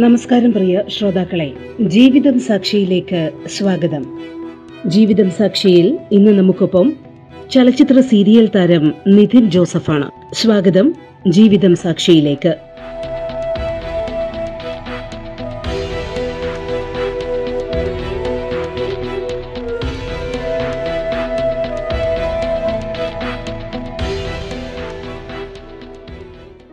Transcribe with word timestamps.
നമസ്കാരം 0.00 0.52
പ്രിയ 0.52 0.82
ശ്രോതാക്കളെ 0.88 1.52
ജീവിതം 1.80 2.40
സാക്ഷിയിലേക്ക് 2.40 3.30
സ്വാഗതം. 3.48 4.18
ജീവിതം 4.86 5.30
സാക്ഷിയിൽ 5.30 5.98
ഇന്ന് 6.12 6.32
നമുക്കൊപ്പം 6.32 6.92
ചലച്ചിത്ര 7.50 8.00
സീരിയൽ 8.00 8.46
താരം 8.46 8.94
നിതിൻ 9.06 9.50
ജോസഫാണ്. 9.50 10.34
സ്വാഗതം 10.34 10.94
ജീവിതം 11.28 11.76
സാക്ഷിയിലേക്ക്. 11.76 12.54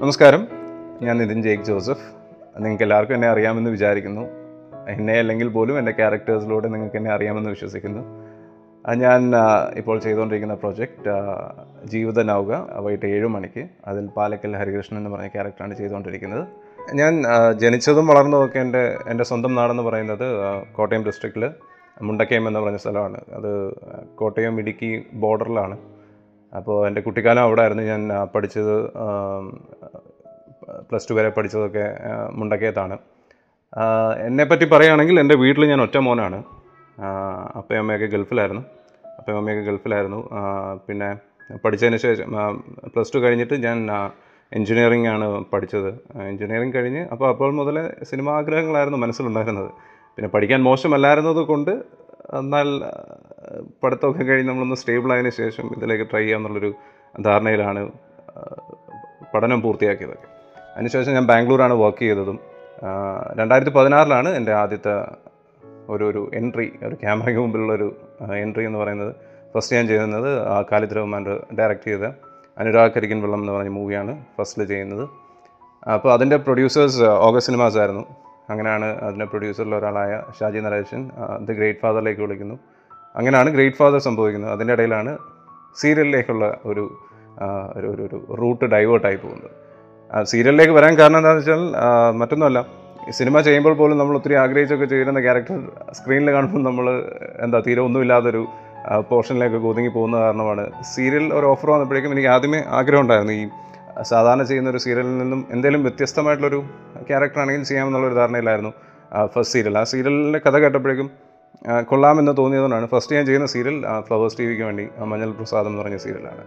നമസ്കാരം. 0.02 0.48
ഞാൻ 1.02 1.18
നിതിൻ 1.18 1.44
ജേക്ക് 1.44 1.64
ജോസഫ്. 1.64 2.27
നിങ്ങൾക്ക് 2.60 2.84
എല്ലാവർക്കും 2.84 3.16
എന്നെ 3.16 3.28
അറിയാമെന്ന് 3.28 3.72
വിചാരിക്കുന്നു. 3.72 4.24
എന്നെ 4.90 5.14
അല്ലെങ്കിൽ 5.14 5.48
പോലും 5.48 5.80
എന്റെ 5.80 5.92
ക്യാരക്ടേഴ്സിലൂടെ 5.92 6.68
നിങ്ങൾക്ക് 6.68 6.98
എന്നെ 6.98 7.12
അറിയാമെന്ന് 7.12 7.50
വിശ്വസിക്കുന്നു. 7.50 8.02
ഞാൻ 9.04 9.22
ഇപ്പോൾ 9.76 10.00
ചെയ്തുകൊണ്ടിരിക്കുന്ന 10.00 10.54
പ്രൊജക്റ്റ് 10.54 11.14
ജീവിത 11.88 12.24
നൗക 12.24 12.52
വൈകിട്ട് 12.80 13.06
ഏഴ് 13.06 13.28
മണിക്ക്. 13.28 13.64
അതിൽ 13.88 14.06
പാലക്കൽ 14.18 14.56
ഹരികൃഷ്ണൻ 14.56 15.00
എന്ന് 15.00 15.10
പറഞ്ഞ 15.10 15.28
ക്യാരക്ടറാണ് 15.28 15.74
ചെയ്തുകൊണ്ടിരിക്കുന്നത്. 15.74 16.48
ഞാൻ 16.94 17.14
ജനിച്ചതും 17.58 18.08
വളർന്നതൊക്കെ 18.08 18.60
എന്റെ 18.60 18.98
എന്റെ 19.08 19.24
സ്വന്തം 19.24 19.56
നാടെന്ന് 19.56 19.84
പറയുന്നത് 19.84 20.28
കോട്ടയം 20.76 21.06
ഡിസ്ട്രിക്റ്റിൽ 21.06 21.46
മുണ്ടക്കയം 22.02 22.48
എന്ന് 22.48 22.60
പറഞ്ഞ 22.60 22.78
സ്ഥലമാണ്. 22.78 23.20
അത് 23.34 23.52
കോട്ടയം 24.16 24.60
ഇടുക്കി 24.60 24.92
ബോർഡറിലാണ്. 25.14 25.78
അപ്പോൾ 26.58 26.88
എന്റെ 26.88 27.02
കുട്ടിക്കാലം 27.02 27.42
അവിടെ 27.42 27.62
ആയിരുന്നു 27.62 27.84
ഞാൻ 27.84 28.02
പഠിച്ചത് 28.36 28.76
പ്ലസ് 30.70 31.10
ടു 31.10 31.14
വരെ 31.14 31.30
പഠിച്ചതൊക്കെ 31.30 31.98
മുണ്ടക്കയത്താണ്. 32.32 32.98
എന്നെപ്പറ്റി 34.26 34.66
പറയുകയാണെങ്കിൽ 34.66 35.20
എന്റെ 35.20 35.36
വീട്ടിൽ 35.36 35.66
ഞാൻ 35.66 35.82
ഒറ്റ 35.82 35.98
മോനാണ്. 35.98 36.44
അപ്പയും 37.58 37.80
അമ്മയൊക്കെ 37.80 38.06
ഗൾഫിലായിരുന്നു. 38.06 38.62
അപ്പയും 39.18 39.38
അമ്മയൊക്കെ 39.38 39.72
ഗൾഫിലായിരുന്നു. 39.72 40.30
പിന്നെ 40.88 41.10
പഠിച്ചതിന് 41.58 41.98
ശേഷം 41.98 42.32
പ്ലസ് 42.86 43.14
ടു 43.14 43.20
കഴിഞ്ഞിട്ട് 43.20 43.54
ഞാൻ 43.64 43.92
എൻജിനീയറിംഗ് 44.54 45.08
ആണ് 45.08 45.46
പഠിച്ചത്. 45.46 46.00
എൻജിനീയറിംഗ് 46.22 46.76
കഴിഞ്ഞ് 46.76 47.08
അപ്പോൾ 47.08 47.30
അപ്പോൾ 47.30 47.54
മുതലേ 47.54 48.04
സിനിമാ 48.04 48.38
ആഗ്രഹങ്ങളായിരുന്നു 48.38 48.98
മനസ്സിലുണ്ടായിരുന്നത്. 48.98 49.72
പിന്നെ 50.16 50.30
പഠിക്കാൻ 50.30 50.64
മോശമല്ലായിരുന്നത് 50.64 51.36
കൊണ്ട് 51.36 51.72
എന്നാൽ 52.38 52.68
പഠിത്തമൊക്കെ 53.84 54.24
കഴിഞ്ഞ് 54.24 54.50
നമ്മളൊന്ന് 54.50 54.76
സ്റ്റേബിളായതിനു 54.76 55.30
ശേഷം 55.30 55.68
ഇതിലേക്ക് 55.78 56.10
ട്രൈ 56.12 56.22
ചെയ്യാമെന്നുള്ളൊരു 56.22 56.74
ധാരണയിലാണ് 57.22 57.92
പഠനം 59.34 59.62
പൂർത്തിയാക്കിയതൊക്കെ. 59.62 60.37
അതിനുശേഷം 60.78 61.14
ഞാൻ 61.14 61.26
ബാംഗ്ലൂരാണ് 61.26 61.74
വർക്ക് 61.74 61.98
ചെയ്തതും. 61.98 62.40
രണ്ടായിരത്തി 63.36 63.72
പതിനാറിലാണ് 63.72 64.30
എന്റെ 64.30 64.54
ആദ്യത്തെ 64.54 65.06
ഒരു 65.90 66.04
ഒരു 66.04 66.32
എൻട്രി 66.34 66.74
ഒരു 66.84 66.96
ക്യാമറയ്ക്ക് 66.96 67.42
മുമ്പിലുള്ളൊരു 67.42 67.96
എൻട്രി 68.36 68.66
എന്ന് 68.66 68.80
പറയുന്നത്. 68.80 69.16
ഫസ്റ്റ് 69.56 69.76
ഞാൻ 69.76 69.88
ചെയ്യുന്നത് 69.88 70.48
ആ, 70.48 70.62
ഖാലിദ് 70.62 70.96
റഹ്മാൻ 70.96 71.26
ഡയറക്റ്റ് 71.60 71.86
ചെയ്ത 71.86 72.12
അനുരാഗ് 72.58 72.92
കരിക്കൻ 72.96 73.22
വെള്ളം 73.22 73.40
എന്ന് 73.40 73.54
പറഞ്ഞ 73.54 73.70
മൂവിയാണ് 73.70 74.26
ഫസ്റ്റിൽ 74.38 74.66
ചെയ്യുന്നത്. 74.66 75.10
അപ്പോൾ 75.90 76.14
അതിന്റെ 76.14 76.38
പ്രൊഡ്യൂസേഴ്സ് 76.38 77.04
ഓഗസ്റ്റ് 77.04 77.54
സിനിമാസ് 77.54 77.78
ആയിരുന്നു. 77.78 78.06
അങ്ങനെയാണ് 78.50 78.86
അതിന്റെ 78.86 79.26
പ്രൊഡ്യൂസറിൽ 79.26 79.76
ഒരാളായ 79.76 80.24
ഷാജി 80.40 80.60
നരേശൻ 80.60 81.12
ദി 81.40 81.54
ഗ്രേറ്റ് 81.54 81.80
ഫാദറിലേക്ക് 81.80 82.22
വിളിക്കുന്നു. 82.22 82.60
അങ്ങനെയാണ് 83.16 83.50
ഗ്രേറ്റ് 83.50 83.78
ഫാദർ 83.78 83.98
സംഭവിക്കുന്നത്. 83.98 84.52
അതിന്റെ 84.52 84.74
ഇടയിലാണ് 84.74 85.18
സീരിയലിലേക്കുള്ള 85.76 86.58
ഒരു 86.66 86.98
ഒരു 87.76 87.88
ഒരു- 87.88 88.36
റൂട്ട് 88.36 88.66
ഡൈവേർട്ടായി 88.66 89.16
പോകുന്നത്. 89.16 89.67
സീരിയലിലേക്ക് 90.32 90.74
വരാൻ 90.78 90.94
കാരണം 91.00 91.20
എന്താണെന്ന് 91.20 91.44
വെച്ചാൽ 91.44 91.64
മറ്റൊന്നുമല്ല. 92.22 92.60
സിനിമ 93.18 93.42
ചെയ്യുമ്പോൾ 93.48 93.74
പോലും 93.80 93.98
നമ്മൾ 94.00 94.16
ഒത്തിരി 94.20 94.36
ആഗ്രഹിച്ചൊക്കെ 94.44 94.88
ചെയ്യുന്ന 94.94 95.22
ക്യാരക്ടർ 95.26 95.60
സ്ക്രീനിൽ 95.98 96.30
കാണുമ്പോൾ 96.36 96.64
നമ്മൾ 96.70 96.86
എന്താ 97.46 97.60
തീരെ 97.68 97.82
ഒന്നുമില്ലാതൊരു 97.88 98.42
പോർഷനിലേക്ക് 99.10 99.58
ഒതുങ്ങി 99.72 99.92
പോകുന്ന 99.96 100.18
കാരണമാണ്. 100.24 100.64
സീരിയൽ 100.94 101.26
ഒരു 101.38 101.46
ഓഫർ 101.52 101.70
വന്നപ്പോഴേക്കും 101.74 102.14
എനിക്ക് 102.16 102.30
ആദ്യമേ 102.36 102.60
ആഗ്രഹം 102.80 103.02
ഉണ്ടായിരുന്നു. 103.06 103.34
ഈ 103.42 103.46
സാധാരണ 104.12 104.44
ചെയ്യുന്ന 104.50 104.70
ഒരു 104.74 104.82
സീരിയലിൽ 104.86 105.16
നിന്നും 105.22 105.40
എന്തെങ്കിലും 105.54 105.84
വ്യത്യസ്തമായിട്ടുള്ളൊരു 105.86 106.60
ക്യാരക്ടറാണെങ്കിൽ 107.10 107.64
ചെയ്യാമെന്നുള്ളൊരു 107.70 108.18
ധാരണയിലായിരുന്നു 108.22 108.72
ഫസ്റ്റ് 109.34 109.54
സീരിയൽ. 109.56 109.78
ആ 109.82 109.84
സീരിയലിന്റെ 109.94 110.42
കഥ 110.46 110.58
കേട്ടപ്പോഴേക്കും 110.64 111.10
കൊള്ളാമെന്ന് 111.90 112.34
തോന്നിയതുകൊണ്ടാണ് 112.40 112.88
ഫസ്റ്റ് 112.94 113.16
ഞാൻ 113.18 113.26
ചെയ്യുന്ന 113.30 113.48
സീരിയൽ 113.56 113.78
ഫ്ലവേഴ്സ് 114.08 114.38
ടി 114.40 114.46
വിക്ക് 114.50 114.64
വേണ്ടി 114.70 114.88
മഞ്ഞൾ 115.12 115.30
പ്രസാദം 115.40 115.70
എന്ന് 115.72 115.82
പറഞ്ഞ 115.84 115.98
സീരിയലാണ്. 116.06 116.44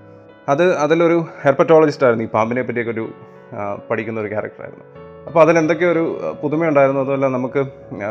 അത് 0.49 0.77
അതിലൊരു 0.77 1.27
ഹെർപ്പറ്റോളജിസ്റ്റ് 1.43 2.05
ആയിരുന്നു 2.05 2.25
ഈ 2.25 2.29
പാമ്പിനെ 2.29 2.63
പറ്റിയൊക്കെ 2.63 2.91
ഒരു 2.91 3.13
പഠിക്കുന്ന 3.91 4.21
ഒരു 4.21 4.29
ക്യാരക്ടറായിരുന്നു 4.29 4.85
അപ്പോൾ 5.27 5.41
അതിലെന്തൊക്കെയോ 5.41 5.93
ഒരു 5.93 6.21
പുതുമ 6.21 6.41
പുതുമയുണ്ടായിരുന്നു? 6.41 7.01
അതുമല്ല 7.01 7.27
നമുക്ക് 7.27 7.65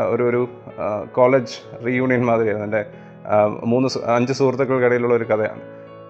ഒരു 0.10 0.24
ഒരു 0.24 0.48
കോളേജ് 1.16 1.86
റീയൂണിയൻ 1.86 2.26
മാതിരിയായിരുന്നു. 2.26 2.68
എന്റെ 2.68 2.86
മൂന്ന് 3.66 3.90
അഞ്ച് 4.16 4.34
സുഹൃത്തുക്കൾക്കിടയിലുള്ള 4.34 5.16
ഒരു 5.16 5.24
കഥയാണ്. 5.24 5.62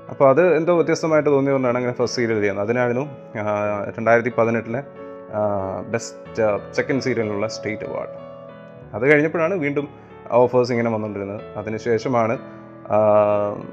അപ്പോൾ 0.09 0.29
അത് 0.29 0.55
എന്തോ 0.55 0.75
വ്യത്യസ്തമായിട്ട് 0.75 1.29
തോന്നിയതുകൊണ്ടാണ് 1.29 1.77
അങ്ങനെ 1.77 1.93
ഫസ്റ്റ് 1.93 2.21
സീരിയൽ 2.21 2.39
ചെയ്യുന്നത്. 2.39 2.65
അതിനായിരുന്നു 2.65 3.09
രണ്ടായിരത്തി 3.97 4.31
പതിനെട്ടിലെ 4.37 4.83
ബെസ്റ്റ് 5.89 6.73
സെക്കൻഡ് 6.73 7.01
സീരിയലിനുള്ള 7.01 7.47
സ്റ്റേറ്റ് 7.47 7.83
അവാർഡ് 7.83 8.09
അത് 8.95 9.11
കഴിഞ്ഞപ്പോഴാണ് 9.11 9.53
വീണ്ടും 9.53 9.87
ഓഫേഴ്സ് 10.31 10.71
ഇങ്ങനെ 10.71 10.89
വന്നുകൊണ്ടിരുന്നത്. 10.89 11.41
അതിനുശേഷമാണ് 11.57 12.37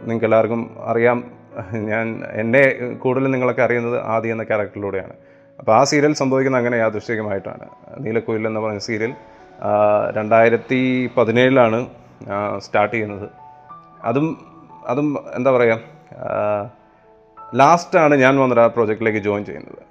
നിങ്ങൾക്ക് 0.04 0.24
എല്ലാവർക്കും 0.24 0.76
അറിയാം 0.82 1.35
ഞാൻ 1.90 2.22
എന്നെ 2.32 2.62
കൂടുതൽ 2.92 3.30
നിങ്ങളൊക്കെ 3.30 3.62
അറിയുന്നത് 3.62 4.00
ആദി 4.04 4.28
എന്ന 4.28 4.42
ക്യാരക്ടറിലൂടെയാണ്. 4.42 5.14
അപ്പോൾ 5.58 5.72
ആ 5.76 5.84
സീരിയൽ 5.84 6.12
സംഭവിക്കുന്നത് 6.14 6.60
അങ്ങനെ 6.60 6.76
യാദൃശ്ചികമായിട്ടാണ്. 6.76 7.66
നീലക്കുയിൽ 7.98 8.46
എന്ന് 8.46 8.60
പറഞ്ഞ 8.60 8.78
സീരിയൽ 8.78 9.14
രണ്ടായിരത്തി 10.16 11.10
പതിനേഴിലാണ് 11.16 11.86
സ്റ്റാർട്ട് 12.58 12.94
ചെയ്യുന്നത്. 12.94 13.28
അതും 14.02 14.26
അതും 14.86 15.18
എന്താ 15.34 15.50
പറയുക 15.50 15.78
ലാസ്റ്റാണ് 17.54 18.14
ഞാൻ 18.14 18.36
വന്നിട്ട് 18.38 18.62
ആ 18.62 18.66
പ്രോജക്റ്റിലേക്ക് 18.66 19.18
ജോയിൻ 19.18 19.44
ചെയ്യുന്നത്. 19.44 19.82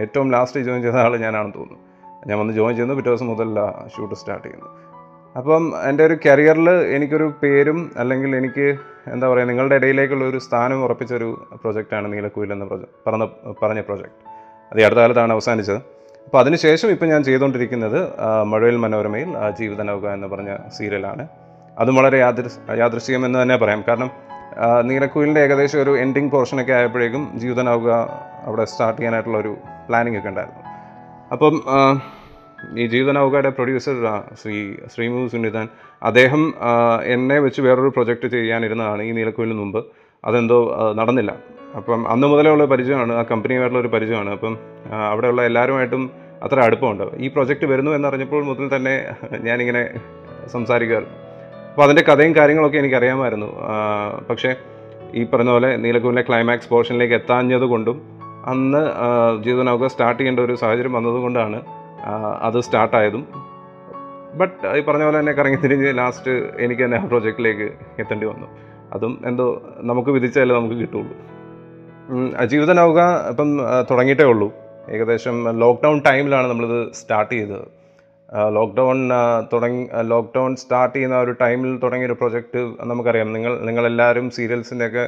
ഏറ്റവും 0.00 0.32
ലാസ്റ്റ് 0.32 0.60
ജോയിൻ 0.60 0.82
ചെയ്ത 0.82 0.94
ആൾ 0.94 1.16
ഞാനാണെന്ന് 1.16 1.54
തോന്നുന്നു. 1.54 1.80
ഞാൻ 2.26 2.38
വന്ന് 2.38 2.54
ജോയിൻ 2.54 2.74
ചെയ്യുന്നു 2.74 2.94
പിറ്റേ 2.94 3.10
ദിവസം 3.10 3.26
മുതൽ 3.26 3.48
ഷൂട്ട് 3.96 4.14
സ്റ്റാർട്ട് 4.14 4.46
ചെയ്യുന്നു 4.46 4.70
അപ്പം 5.38 5.62
എന്റെ 5.88 6.02
ഒരു 6.06 6.16
കരിയറിൽ 6.26 6.68
എനിക്കൊരു 6.96 7.26
പേരും 7.42 7.78
അല്ലെങ്കിൽ 7.98 8.36
എനിക്ക് 8.36 8.66
എന്താ 9.12 9.26
പറയുക 9.28 9.46
നിങ്ങളുടെ 9.48 9.74
ഇടയിലേക്കുള്ള 9.74 10.24
ഒരു 10.24 10.38
സ്ഥാനം 10.38 10.84
ഉറപ്പിച്ചൊരു 10.84 11.28
പ്രൊജക്റ്റാണ് 11.62 12.06
നീലക്കുയിൽ 12.12 12.52
എന്ന 12.52 12.64
പ്രൊജക്ട് 12.64 12.94
പറഞ്ഞ 13.06 13.26
പറഞ്ഞ 13.62 13.80
പ്രൊജക്റ്റ് 13.80 14.16
അത് 14.72 14.78
അടുത്ത 14.86 15.00
കാലത്താണ് 15.00 15.32
അവസാനിച്ചത്. 15.32 15.80
അപ്പോൾ 16.26 16.38
അതിനുശേഷം 16.38 16.88
ഇപ്പം 16.94 17.08
ഞാൻ 17.08 17.22
ചെയ്തുകൊണ്ടിരിക്കുന്നത് 17.24 17.98
മഴയിൽ 18.52 18.76
മനോരമയിൽ 18.84 19.30
ജീവിത 19.58 19.82
നൗക 19.82 20.06
എന്ന് 20.16 20.26
പറഞ്ഞ 20.26 20.52
സീരിയലാണ്. 20.76 21.24
അതും 21.78 21.96
വളരെ 21.96 22.18
യാദൃ 22.18 22.46
യാദൃശ്യം 22.82 23.26
എന്ന് 23.26 23.38
തന്നെ 23.42 23.56
പറയാം. 23.56 23.84
കാരണം 23.88 24.10
നീലക്കുയിലിന്റെ 24.88 25.40
ഏകദേശം 25.40 25.82
ഒരു 25.82 25.92
എൻഡിങ് 25.98 26.30
പോർഷനൊക്കെ 26.30 26.72
ആയപ്പോഴേക്കും 26.72 27.22
ജീവിത 27.40 27.60
നൗക 27.68 27.88
അവിടെ 28.46 28.64
സ്റ്റാർട്ട് 28.64 28.98
ചെയ്യാനായിട്ടുള്ള 28.98 29.38
ഒരു 29.38 29.52
പ്ലാനിംഗ് 29.88 30.18
ഒക്കെ 30.18 30.28
ഉണ്ടായിരുന്നു. 30.28 30.62
അപ്പം 31.32 31.54
ഈ 32.78 32.86
ജീവിത 32.86 33.10
നൗകയുടെ 33.10 33.48
പ്രൊഡ്യൂസർ 33.48 33.96
ശ്രീ 34.42 34.74
ശ്രീമു 34.94 35.28
സുനിതാൻ 35.28 35.68
അദ്ദേഹം 36.02 36.54
എന്നെ 37.04 37.38
വെച്ച് 37.38 37.60
വേറൊരു 37.60 37.88
പ്രൊജക്റ്റ് 37.88 38.28
ചെയ്യാനിരുന്നതാണ് 38.28 39.02
ഈ 39.02 39.10
നീലക്കുയിലിന് 39.10 39.58
മുമ്പ്. 39.58 39.84
അതെന്തോ 40.24 40.76
നടന്നില്ല. 40.94 41.36
അപ്പം 41.76 42.08
അന്ന് 42.08 42.26
മുതലേ 42.26 42.50
ഉള്ള 42.50 42.64
പരിചയമാണ് 42.64 43.12
ആ 43.12 43.22
കമ്പനിയുമായിട്ടുള്ള 43.22 43.82
ഒരു 43.82 43.92
പരിചയമാണ്. 43.94 44.30
അപ്പം 44.30 44.58
അവിടെയുള്ള 45.10 45.42
എല്ലാവരുമായിട്ടും 45.42 46.10
അത്ര 46.42 46.60
അടുപ്പമുണ്ട്. 46.60 47.04
ഈ 47.16 47.28
പ്രൊജക്റ്റ് 47.28 47.66
വരുന്നു 47.66 47.90
എന്നറിഞ്ഞപ്പോൾ 47.90 48.44
മുതൽ 48.44 48.76
തന്നെ 48.76 49.14
ഞാനിങ്ങനെ 49.40 49.82
സംസാരിക്കുമായിരുന്നു 50.46 51.16
അപ്പോൾ 51.70 51.82
അതിന്റെ 51.82 52.02
കഥയും 52.02 52.36
കാര്യങ്ങളൊക്കെ 52.36 52.78
എനിക്കറിയാമായിരുന്നു. 52.78 53.46
പക്ഷേ 54.30 54.54
ഈ 55.14 55.24
പറഞ്ഞ 55.24 55.50
പോലെ 55.50 55.76
നീലക്കുയിലെ 55.76 56.22
ക്ലൈമാക്സ് 56.22 56.68
പോർഷനിലേക്ക് 56.68 57.14
എത്താഞ്ഞത് 57.14 57.62
കൊണ്ടും 57.62 58.02
അന്ന് 58.46 58.82
ജീവിതനൗക 59.44 59.86
സ്റ്റാർട്ട് 59.86 60.20
ചെയ്യേണ്ട 60.20 60.40
ഒരു 60.40 60.54
സാഹചര്യം 60.54 60.92
വന്നതുകൊണ്ടാണ് 60.92 61.83
അത് 62.42 62.60
സ്റ്റാർട്ടായതും. 62.60 63.24
ബട്ട് 64.38 64.66
ഈ 64.66 64.80
പറഞ്ഞ 64.80 65.04
പോലെ 65.04 65.18
തന്നെ 65.18 65.32
കറങ്ങി 65.32 65.58
തിരിഞ്ഞ് 65.60 65.98
ലാസ്റ്റ് 65.98 66.30
എനിക്ക് 66.58 66.82
തന്നെ 66.82 66.98
ആ 66.98 67.04
പ്രോജക്റ്റിലേക്ക് 67.04 67.68
എത്തേണ്ടി 67.98 68.26
വന്നു. 68.26 68.46
അതും 68.92 69.22
എന്തോ 69.26 69.62
നമുക്ക് 69.90 70.10
വിധിച്ചാലേ 70.10 70.54
നമുക്ക് 70.54 70.74
കിട്ടുള്ളൂ. 70.74 71.14
ജീവിത 72.46 72.72
നൗക 72.72 73.00
ഇപ്പം 73.28 73.60
തുടങ്ങിയിട്ടേ 73.90 74.24
ഉള്ളൂ. 74.24 74.48
ഏകദേശം 74.90 75.58
ലോക്ക്ഡൗൺ 75.58 76.02
ടൈമിലാണ് 76.06 76.46
നമ്മളിത് 76.46 76.92
സ്റ്റാർട്ട് 76.92 77.34
ചെയ്തത്. 77.34 77.66
ലോക്ക്ഡൗൺ 78.54 79.10
തുടങ്ങി 79.52 79.88
ലോക്ക്ഡൗൺ 80.02 80.56
സ്റ്റാർട്ട് 80.56 80.96
ചെയ്യുന്ന 80.96 81.16
ഒരു 81.18 81.32
ടൈമിൽ 81.40 81.78
തുടങ്ങിയ 81.78 82.06
ഒരു 82.06 82.12
പ്രൊജക്റ്റ് 82.12 82.60
നമുക്കറിയാം. 82.80 83.32
നിങ്ങൾ 83.32 83.52
നിങ്ങളെല്ലാവരും 83.60 84.30
സീരിയൽസിന്റെയൊക്കെ 84.30 85.06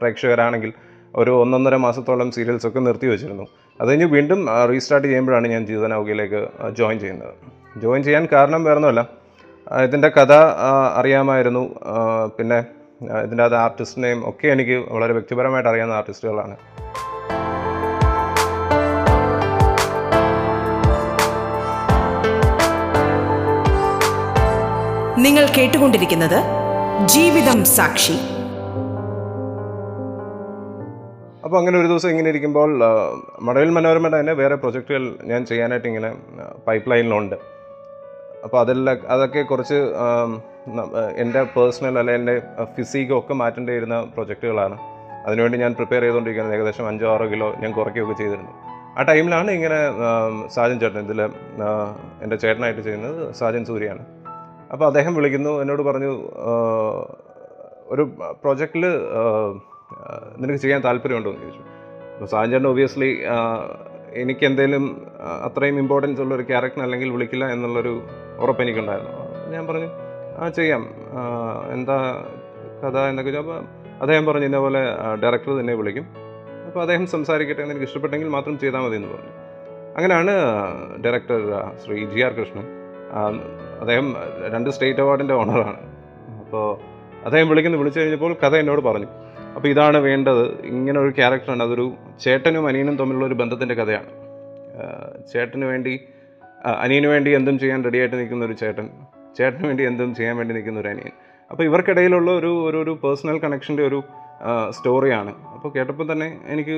പ്രേക്ഷകരാണെങ്കിൽ 0.00 0.72
ഒരു 1.20 1.32
ഒന്നൊന്നര 1.42 1.76
മാസത്തോളം 1.84 2.28
സീരിയൽസൊക്കെ 2.36 2.80
നിർത്തി 2.86 3.06
വെച്ചിരുന്നു. 3.12 3.44
അത് 3.80 3.88
കഴിഞ്ഞ് 3.88 4.08
വീണ്ടും 4.14 4.40
റീസ്റ്റാർട്ട് 4.70 5.06
ചെയ്യുമ്പോഴാണ് 5.08 5.46
ഞാൻ 5.54 5.62
ജീവനൗകയിലേക്ക് 5.70 6.40
ജോയിൻ 6.78 6.98
ചെയ്യുന്നത്. 7.04 7.34
ജോയിൻ 7.82 8.02
ചെയ്യാൻ 8.08 8.24
കാരണം 8.32 8.64
വേറൊന്നുമല്ല. 8.64 9.02
ഇതിന്റെ 9.86 10.08
കഥ 10.16 10.32
അറിയാമായിരുന്നു. 11.00 11.64
പിന്നെ 12.38 12.58
ഇതിന്റെ 13.24 13.44
അത് 13.48 13.56
ആർട്ടിസ്റ്റിനെയും 13.64 14.20
ഒക്കെ 14.30 14.46
എനിക്ക് 14.54 14.76
വളരെ 14.94 15.12
വ്യക്തിപരമായിട്ട് 15.18 15.70
അറിയാവുന്ന 15.72 15.98
ആർട്ടിസ്റ്റുകളാണ് 16.00 16.56
നിങ്ങൾ 25.26 25.44
കേട്ടുകൊണ്ടിരിക്കുന്നത് 25.56 26.40
ജീവിതം 27.14 27.58
സാക്ഷി. 27.76 28.16
അപ്പോൾ 31.48 31.60
അങ്ങനെ 31.60 31.76
ഒരു 31.78 31.88
ദിവസം 31.88 32.10
ഇങ്ങനെ 32.10 32.28
ഇരിക്കുമ്പോൾ 32.28 32.70
മടവിൽ 33.40 33.70
മനോരമയുടെ 33.70 34.18
തന്നെ 34.18 34.32
വേറെ 34.32 34.54
പ്രൊജക്റ്റുകൾ 34.54 35.04
ഞാൻ 35.24 35.40
ചെയ്യാനായിട്ട് 35.46 35.86
ഇങ്ങനെ 35.88 36.08
പൈപ്പ് 36.66 36.90
ലൈനിലുണ്ട് 36.90 37.36
അപ്പോൾ 38.44 38.58
അതെല്ലാം 38.60 38.98
അതൊക്കെ 39.08 39.42
കുറച്ച് 39.42 39.78
എന്റെ 41.16 41.42
പേഴ്സണൽ 41.56 41.98
അല്ലെ 41.98 42.14
എന്റെ 42.14 42.34
ഫിസിക്കും 42.74 43.16
ഒക്കെ 43.18 43.34
മാറ്റേണ്ടിയിരുന്ന 43.34 43.98
പ്രൊജക്റ്റുകളാണ് 44.14 44.76
അതിനുവേണ്ടി 45.26 45.58
ഞാൻ 45.58 45.72
പ്രിപ്പയർ 45.74 46.02
ചെയ്തുകൊണ്ടിരിക്കുന്നത് 46.02 46.56
ഏകദേശം 46.56 46.88
അഞ്ചോ 46.88 47.08
ആറോ 47.14 47.28
കിലോ 47.28 47.48
ഞാൻ 47.60 47.72
കുറയ്ക്കുകയൊക്കെ 47.72 48.16
ചെയ്തിരുന്നു 48.22 48.52
ആ 48.98 49.02
ടൈമിലാണ് 49.02 49.50
ഇങ്ങനെ 49.50 49.80
സാജൻ 50.48 50.78
ചേട്ടൻ 50.80 51.00
ഇതിൽ 51.00 51.22
എന്റെ 52.22 52.36
ചേട്ടനായിട്ട് 52.36 52.80
ചെയ്യുന്നത് 52.80 53.34
സാജൻ 53.34 53.64
സൂര്യയാണ് 53.64 54.04
അപ്പോൾ 54.72 54.86
അദ്ദേഹം 54.86 55.14
വിളിക്കുന്നു 55.14 55.54
എന്നോട് 55.60 55.82
പറഞ്ഞു 55.82 56.12
ഒരു 57.86 58.04
പ്രൊജക്റ്റിൽ 58.42 58.86
നിനക്ക് 60.40 60.60
ചെയ്യാൻ 60.64 60.80
താല്പര്യമുണ്ടോ 60.84 61.30
എന്ന് 61.30 61.42
ചോദിച്ചു. 61.42 61.62
അപ്പോൾ 62.12 62.28
സാജൻ 62.32 62.66
ഒബിയസ്ലി 62.72 63.10
എനിക്ക് 64.22 64.44
എന്തെങ്കിലും 64.46 64.84
അത്രയും 65.46 65.76
ഇമ്പോർട്ടൻസ് 65.78 66.20
ഉള്ളൊരു 66.20 66.44
ക്യാരക്ടർ 66.50 66.82
അല്ലെങ്കിൽ 66.82 67.08
വിളിക്കില്ല 67.14 67.46
എന്നുള്ളൊരു 67.54 67.92
ഉറപ്പ് 68.38 68.62
എനിക്കുണ്ടായിരുന്നു. 68.62 69.12
ഞാൻ 69.54 69.64
പറഞ്ഞു 69.66 69.90
ആ 70.42 70.48
ചെയ്യാം. 70.58 70.82
എന്താ 71.74 71.96
കഥ 72.82 72.96
എന്നൊക്കെ 73.10 73.38
അപ്പോൾ 73.38 73.58
അദ്ദേഹം 74.00 74.24
പറഞ്ഞു 74.26 74.46
ഇതേപോലെ 74.46 74.82
ഡയറക്ടർ 75.22 75.52
തന്നെ 75.60 75.74
വിളിക്കും. 75.74 76.06
അപ്പോൾ 76.66 76.80
അദ്ദേഹം 76.80 77.06
സംസാരിക്കട്ടെ 77.06 77.62
എനിക്ക് 77.62 77.86
ഇഷ്ടപ്പെട്ടെങ്കിൽ 77.88 78.28
മാത്രം 78.28 78.58
ചെയ്താൽ 78.58 78.82
മതി 78.84 78.96
എന്ന് 78.96 79.10
പറഞ്ഞു. 79.14 79.32
അങ്ങനെയാണ് 79.96 80.34
director 81.04 81.40
Shri 81.84 81.98
G 82.12 82.20
R 82.20 82.32
Krishnan. 82.32 82.66
അദ്ദേഹം 83.80 84.08
രണ്ട് 84.54 84.70
സ്റ്റേറ്റ് 84.70 85.00
അവാർഡിന്റെ 85.00 85.34
ഓണറാണ് 85.34 85.80
അപ്പോൾ 86.40 86.66
അദ്ദേഹം 87.24 87.48
വിളിക്കുന്നു 87.48 87.78
വിളിച്ചു 87.78 88.00
കഴിഞ്ഞപ്പോൾ 88.00 88.32
കഥ 88.44 88.54
എന്നോട് 88.56 88.80
പറഞ്ഞു. 88.80 89.08
അപ്പോൾ 89.58 89.68
ഇതാണ് 89.74 89.98
വേണ്ടത്. 90.08 90.44
ഇങ്ങനെ 90.72 90.98
ഒരു 91.04 91.12
ക്യാരക്ടറാണ് 91.18 91.62
അതൊരു 91.66 91.84
ചേട്ടനും 92.24 92.64
അനിയനും 92.70 92.96
തമ്മിലുള്ള 93.00 93.24
ഒരു 93.30 93.36
ബന്ധത്തിന്റെ 93.40 93.74
കഥയാണ്. 93.80 94.10
ചേട്ടന് 95.32 95.66
വേണ്ടി 95.70 95.94
അനിയന് 96.84 97.08
വേണ്ടി 97.12 97.30
എന്തും 97.38 97.56
ചെയ്യാൻ 97.62 97.80
റെഡിയായിട്ട് 97.86 98.16
നിൽക്കുന്ന 98.20 98.44
ഒരു 98.48 98.54
ചേട്ടൻ 98.62 98.86
ചേട്ടന് 99.38 99.66
വേണ്ടി 99.70 99.84
എന്തും 99.90 100.10
ചെയ്യാൻ 100.18 100.34
വേണ്ടി 100.40 100.54
നിൽക്കുന്ന 100.56 100.78
ഒരു 100.82 100.90
അനിയൻ. 100.92 101.12
അപ്പോൾ 101.50 101.64
ഇവർക്കിടയിലുള്ള 101.68 102.30
ഒരു 102.40 102.52
ഒരു 102.68 102.78
ഒരു 102.84 102.92
പേഴ്സണൽ 103.02 103.36
കണക്ഷന്റെ 103.44 103.84
ഒരു 103.88 103.98
സ്റ്റോറിയാണ് 104.76 105.32
അപ്പോൾ 105.54 105.70
കേട്ടപ്പോൾ 105.76 106.06
തന്നെ 106.12 106.28
എനിക്ക് 106.54 106.76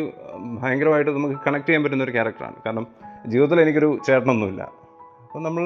ഭയങ്കരമായിട്ട് 0.60 1.10
നമുക്ക് 1.18 1.36
കണക്ട് 1.46 1.66
ചെയ്യാൻ 1.68 1.82
പറ്റുന്ന 1.84 2.06
ഒരു 2.08 2.14
ക്യാരക്ടറാണ് 2.16 2.58
കാരണം 2.66 2.86
ജീവിതത്തിൽ 3.32 3.60
എനിക്കൊരു 3.64 3.90
ചേട്ടനൊന്നുമില്ല. 4.08 4.62
അപ്പോൾ 5.24 5.42
നമ്മൾ 5.48 5.64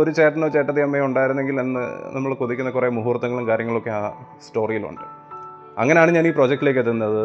ഒരു 0.00 0.10
ചേട്ടനോ 0.18 0.48
ചേട്ടത്തി 0.56 0.82
അമ്മയോ 0.86 1.04
ഉണ്ടായിരുന്നെങ്കിൽ 1.08 1.58
എന്ന് 1.64 1.82
നമ്മൾ 2.16 2.32
കൊതിക്കുന്ന 2.42 2.72
കുറേ 2.78 2.88
മുഹൂർത്തങ്ങളും 3.00 3.46
കാര്യങ്ങളൊക്കെ 3.50 3.92
ആ 3.98 4.02
സ്റ്റോറിയിലുണ്ട് 4.46 5.04
അങ്ങനെയാണ് 5.78 6.10
ഞാൻ 6.10 6.26
ഈ 6.26 6.30
പ്രോജക്റ്റിലേക്ക് 6.30 6.80
എത്തുന്നത്. 6.80 7.20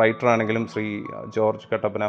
റൈറ്റർ 0.00 0.28
ആണെങ്കിലും 0.28 0.66
ശ്രീ 0.66 0.86
ജോർജ് 1.36 1.74
കട്ടപ്പന 1.74 2.04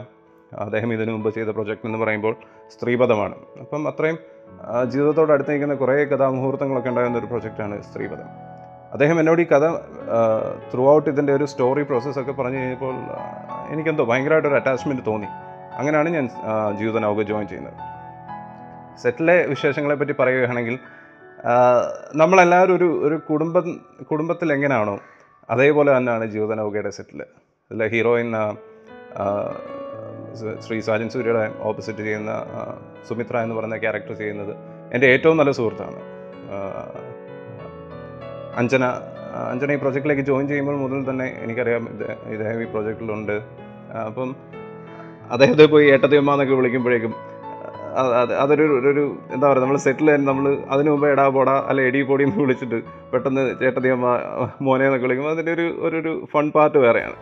അദ്ദേഹം 0.60 0.94
ഇതിനു 0.94 1.12
മുമ്പ് 1.12 1.34
ചെയ്ത 1.34 1.50
പ്രൊജക്റ്റ് 1.50 1.86
എന്ന് 1.86 1.98
പറയുമ്പോൾ 1.98 2.36
സ്ത്രീപഥമാണ് 2.70 3.36
അപ്പം 3.60 3.88
അത്രയും 3.88 4.18
ജീവിതത്തോട് 4.90 5.32
അടുത്ത് 5.32 5.52
നിൽക്കുന്ന 5.52 5.74
കുറേ 5.74 6.04
കഥാമുഹൂർത്തങ്ങളൊക്കെ 6.04 6.90
ഉണ്ടായിരുന്ന 6.90 7.18
ഒരു 7.18 7.26
പ്രൊജക്റ്റാണ് 7.26 7.82
സ്ത്രീപഥം 7.82 8.30
അദ്ദേഹം 8.94 9.20
എന്നോട് 9.20 9.42
ഈ 9.42 9.46
കഥ 9.46 9.66
ത്രൂ 10.74 10.96
ഔട്ട് 10.96 11.10
ഇതിന്റെ 11.10 11.34
ഒരു 11.34 11.46
സ്റ്റോറി 11.46 11.84
പ്രോസസ്സൊക്കെ 11.84 12.32
പറഞ്ഞു 12.32 12.58
കഴിഞ്ഞപ്പോൾ 12.58 12.96
എനിക്കെന്തോ 13.70 14.06
ഭയങ്കരമായിട്ടൊരു 14.06 14.56
അറ്റാച്ച്മെന്റ് 14.56 15.06
തോന്നി. 15.06 15.28
അങ്ങനെയാണ് 15.78 16.10
ഞാൻ 16.10 16.30
ആ, 16.44 16.72
ജീവിത 16.72 16.98
നൗക 16.98 17.22
ജോയിൻ 17.22 17.48
ചെയ്യുന്നത്. 17.48 17.78
സെറ്റിലെ 19.04 19.48
വിശേഷങ്ങളെ 19.48 19.96
പറ്റി 19.96 20.12
പറയുകയാണെങ്കിൽ 20.12 20.80
നമ്മളെല്ലാവരും 22.16 22.76
ഒരു 22.76 23.02
ഒരു 23.08 23.16
കുടുംബം 23.30 23.82
കുടുംബത്തിൽ 24.12 24.54
എങ്ങനെയാണോ 24.54 24.96
അതേപോലെ 25.50 25.98
തന്നെയാണ് 25.98 26.26
ജീവിത 26.26 26.54
നൗകയുടെ 26.54 26.90
സെറ്റിൽ 26.90 27.22
അതിൽ 27.72 27.88
ഹീറോയിൻ 27.88 28.30
ശ്രീ- 30.60 30.82
സാജൻ 30.82 31.10
സൂര്യയുടെ 31.10 31.52
ഓപ്പോസിറ്റ് 31.62 32.00
ചെയ്യുന്ന 32.00 32.32
സുമിത്ര 33.08 33.38
എന്ന് 33.38 33.56
പറയുന്ന 33.56 33.78
ക്യാരക്ടർ 33.78 34.14
ചെയ്യുന്നത് 34.14 34.54
എന്റെ 34.94 35.08
ഏറ്റവും 35.08 35.38
നല്ല 35.38 35.52
സുഹൃത്താണ്. 35.52 36.00
അഞ്ജന 38.56 38.84
അഞ്ജന 39.46 39.72
ഈ 39.72 39.76
പ്രോജക്റ്റിലേക്ക് 39.76 40.22
ജോയിൻ 40.22 40.48
ചെയ്യുമ്പോൾ 40.48 40.76
മുതൽ 40.76 41.10
തന്നെ 41.10 41.38
എനിക്കറിയാം 41.40 41.86
ഇദ്ദേഹം 42.30 42.62
ഈ 42.62 42.66
പ്രോജക്റ്റിലുണ്ട്. 42.66 43.36
അപ്പം 44.06 44.30
അദ്ദേഹത്തെ 45.32 45.66
പോയി 45.66 45.86
ഏട്ടത്തിയമ്മ 45.90 46.32
എന്നൊക്കെ 46.32 46.54
വിളിക്കുമ്പോഴേക്കും 46.54 47.14
അതൊരു 48.40 48.64
ഒരു- 48.64 49.34
എന്താ 49.34 49.48
പറയുക 49.48 49.64
നമ്മൾ 49.64 49.78
സെറ്റിൽ 49.78 50.16
തന്നെ 50.16 50.28
നമ്മൾ 50.28 50.58
അതിനു 50.70 50.92
മുമ്പ് 50.92 51.08
എടാ 51.08 51.28
പോടാ 51.28 51.66
അല്ല 51.68 51.82
എടി 51.82 52.02
പൊടി 52.02 52.24
എന്ന് 52.24 52.40
വിളിച്ചിട്ട് 52.40 52.82
പെട്ടെന്ന് 53.14 53.56
ചേട്ടത്തിയമ്മ 53.60 54.20
മോനെ 54.62 54.86
എന്നൊക്കെ 54.86 55.06
വിളിക്കുമ്പോൾ 55.06 55.32
അതിന്റെ 55.32 55.54
ഒരു 55.54 55.80
ഒരു 55.82 56.28
ഫൺ 56.34 56.52
പാർട്ട് 56.52 56.78
വേറെയാണ്. 56.78 57.14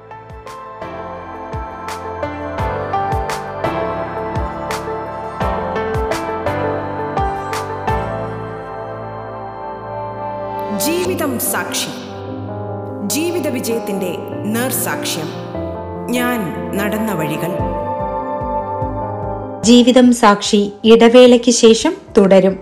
ജീവിതം 10.79 11.39
സാക്ഷി. 11.39 11.87
ജീവിത 13.07 13.47
വിജയത്തിന്റെ 13.47 14.17
നേർസാക്ഷ്യം. 14.45 15.27
ഞാൻ 16.11 16.39
നടന്ന 16.77 17.13
വഴികൾ. 17.13 17.72
ജീവിതം 19.63 20.13
സാക്ഷി 20.13 20.71
ഇടവേളയ്ക്ക് 20.83 21.51
ശേഷം 21.51 21.93
തുടരും. 22.17 22.59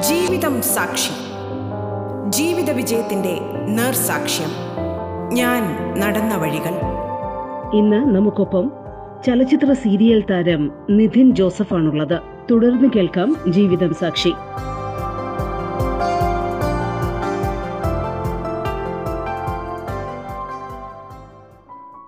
ജീവിതം 0.00 0.62
സാക്ഷി. 0.62 1.10
ജീവിത 2.30 2.70
വിജയത്തിന്റെ 2.70 3.51
നേർസാക്ഷ്യം. 3.68 4.50
ഞാൻ 5.34 5.62
നടന്ന 6.00 6.36
വഴികൾ. 6.36 6.74
ഇന്ന് 7.76 8.16
നമുക്കൊപ്പം 8.16 8.72
ചലച്ചിത്ര 9.26 9.72
സീരിയൽ 9.72 10.24
താരം 10.30 10.72
നിധിൻ 10.90 11.34
ജോസഫ് 11.34 11.58
ജോസഫാണുള്ളത്. 11.58 12.20
തുടർന്ന് 12.50 12.88
കേൾക്കാം 12.96 13.36
ജീവിതം 13.48 13.94
സാക്ഷി. 13.94 14.32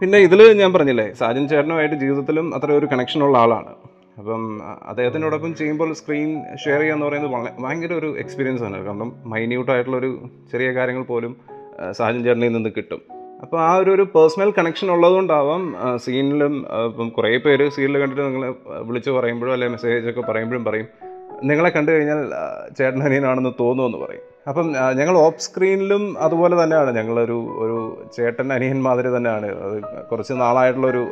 പിന്നെ 0.01 0.19
ഇതിൽ 0.19 0.53
ഞാൻ 0.53 0.73
പറഞ്ഞില്ലേ 0.73 1.13
സാജൻ 1.13 1.49
ചേട്ടനുമായിട്ട് 1.49 1.95
ജീവിതത്തിലും 1.95 2.55
അത്ര 2.55 2.73
ഒരു 2.73 2.87
കണക്ഷനുള്ള 2.87 3.39
ആളാണ്. 3.39 3.94
അപ്പം 4.19 4.61
അദ്ദേഹത്തിനോടൊപ്പം 4.89 5.55
ചെയ്യുമ്പോൾ 5.55 5.93
സ്ക്രീൻ 5.93 6.43
ഷെയർ 6.65 6.79
ചെയ്യുക 6.81 6.95
എന്ന് 6.95 7.07
പറയുന്നത് 7.07 7.63
ഭയങ്കര 7.63 7.93
ഒരു 7.93 8.19
എക്സ്പീരിയൻസ് 8.19 8.63
ആണ്. 8.63 8.85
കാരണം 8.85 9.13
മൈന്യൂട്ടായിട്ടുള്ളൊരു 9.25 10.11
ചെറിയ 10.53 10.71
കാര്യങ്ങൾ 10.71 11.03
പോലും 11.03 11.37
സാജൻ 11.91 12.25
ചേട്ടനിൽ 12.25 12.53
നിന്ന് 12.53 12.71
കിട്ടും. 12.77 13.01
അപ്പോൾ 13.43 13.61
ആ 13.61 13.77
ഒരു 13.77 13.91
ഒരു 13.91 14.03
പേഴ്സണൽ 14.03 14.51
കണക്ഷൻ 14.59 14.91
ഉള്ളതുകൊണ്ടാവാം 14.91 15.75
സീനിലും 15.97 16.67
ഇപ്പം 16.85 17.09
കുറേ 17.09 17.37
പേര് 17.37 17.69
സീനിൽ 17.69 17.99
കണ്ടിട്ട് 17.99 18.23
നിങ്ങളെ 18.23 18.51
വിളിച്ച് 18.83 19.11
പറയുമ്പോഴും 19.11 19.53
അല്ലെങ്കിൽ 19.53 19.77
മെസ്സേജ് 19.77 20.11
ഒക്കെ 20.11 20.21
പറയുമ്പോഴും 20.21 20.65
പറയും 20.65 20.87
നിങ്ങളെ 21.43 21.71
കണ്ടു 21.71 21.91
കഴിഞ്ഞാൽ 21.91 22.21
ചേട്ടൻ 22.79 23.03
അനിയനാണെന്ന് 23.03 23.53
തോന്നുമെന്ന് 23.61 23.99
പറയും. 23.99 24.21
അപ്പം 24.49 24.67
ഞങ്ങൾ 24.97 25.17
ഓഫ് 25.19 25.41
സ്ക്രീനിലും 25.41 26.19
അതുപോലെ 26.19 26.63
തന്നെയാണ്. 26.63 26.97
ഞങ്ങളൊരു 26.97 27.39
ഒരു 27.65 27.77
ചേട്ടൻ 28.17 28.53
അനിയൻ 28.53 28.83
മാതിരി 28.83 29.17
തന്നെയാണ്. 29.17 29.47
അത് 29.47 30.07
കുറച്ച് 30.11 30.33
നാളായിട്ടുള്ളൊരു 30.33 31.05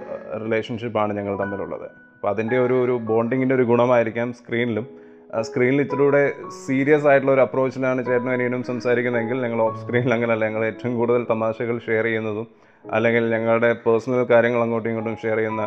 റിലേഷൻഷിപ്പാണ് 0.44 1.12
ഞങ്ങൾ 1.16 1.38
തമ്മിലുള്ളത്. 1.38 1.90
അപ്പോൾ 2.22 2.32
അതിന്റെ 2.34 2.56
ഒരു 2.64 2.74
ഒരു 2.82 2.94
ബോണ്ടിങ്ങിന്റെ 3.08 3.54
ഒരു 3.56 3.64
ഗുണമായിരിക്കാം 3.70 4.28
സ്ക്രീനിലും 4.36 4.84
സ്ക്രീനിൽ 5.46 5.80
ഇത്തിലൂടെ 5.84 6.20
സീരിയസ് 6.58 7.06
ആയിട്ടുള്ള 7.10 7.32
ഒരു 7.34 7.42
അപ്രോച്ചിലാണ് 7.44 8.00
ചേട്ടനും 8.08 8.32
അനിയനും 8.34 8.62
സംസാരിക്കുന്നതെങ്കിൽ 8.68 9.38
ഞങ്ങൾ 9.44 9.60
ഓഫ് 9.64 9.78
സ്ക്രീനിൽ 9.80 10.12
അങ്ങനെയല്ല 10.16 10.44
ഞങ്ങൾ 10.48 10.64
ഏറ്റവും 10.64 10.92
കൂടുതൽ 10.96 11.22
തമാശകൾ 11.32 11.76
ഷെയർ 11.86 12.06
ചെയ്യുന്നതും 12.08 12.46
അല്ലെങ്കിൽ 12.84 13.24
ഞങ്ങളുടെ 13.34 13.70
പേഴ്സണൽ 13.86 14.22
കാര്യങ്ങൾ 14.32 14.60
അങ്ങോട്ടും 14.64 14.90
ഇങ്ങോട്ടും 14.90 15.16
ഷെയർ 15.22 15.38
ചെയ്യുന്ന 15.38 15.64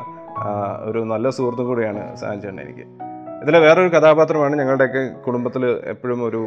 ഒരു 0.85 1.01
നല്ല 1.11 1.29
സുഹൃത്തും 1.37 1.67
കൂടിയാണ് 1.71 2.03
സാഞ്ചേട്ടൻ 2.15 2.41
ചേട്ടൻ 2.45 2.61
എനിക്ക്. 2.65 2.85
ഇതിലെ 3.43 3.61
വേറൊരു 3.65 3.91
കഥാപാത്രമാണ് 3.95 4.55
ഞങ്ങളുടെയൊക്കെ 4.61 5.03
കുടുംബത്തിൽ 5.27 5.65
എപ്പോഴും 5.93 6.21
ഒരു 6.29 6.41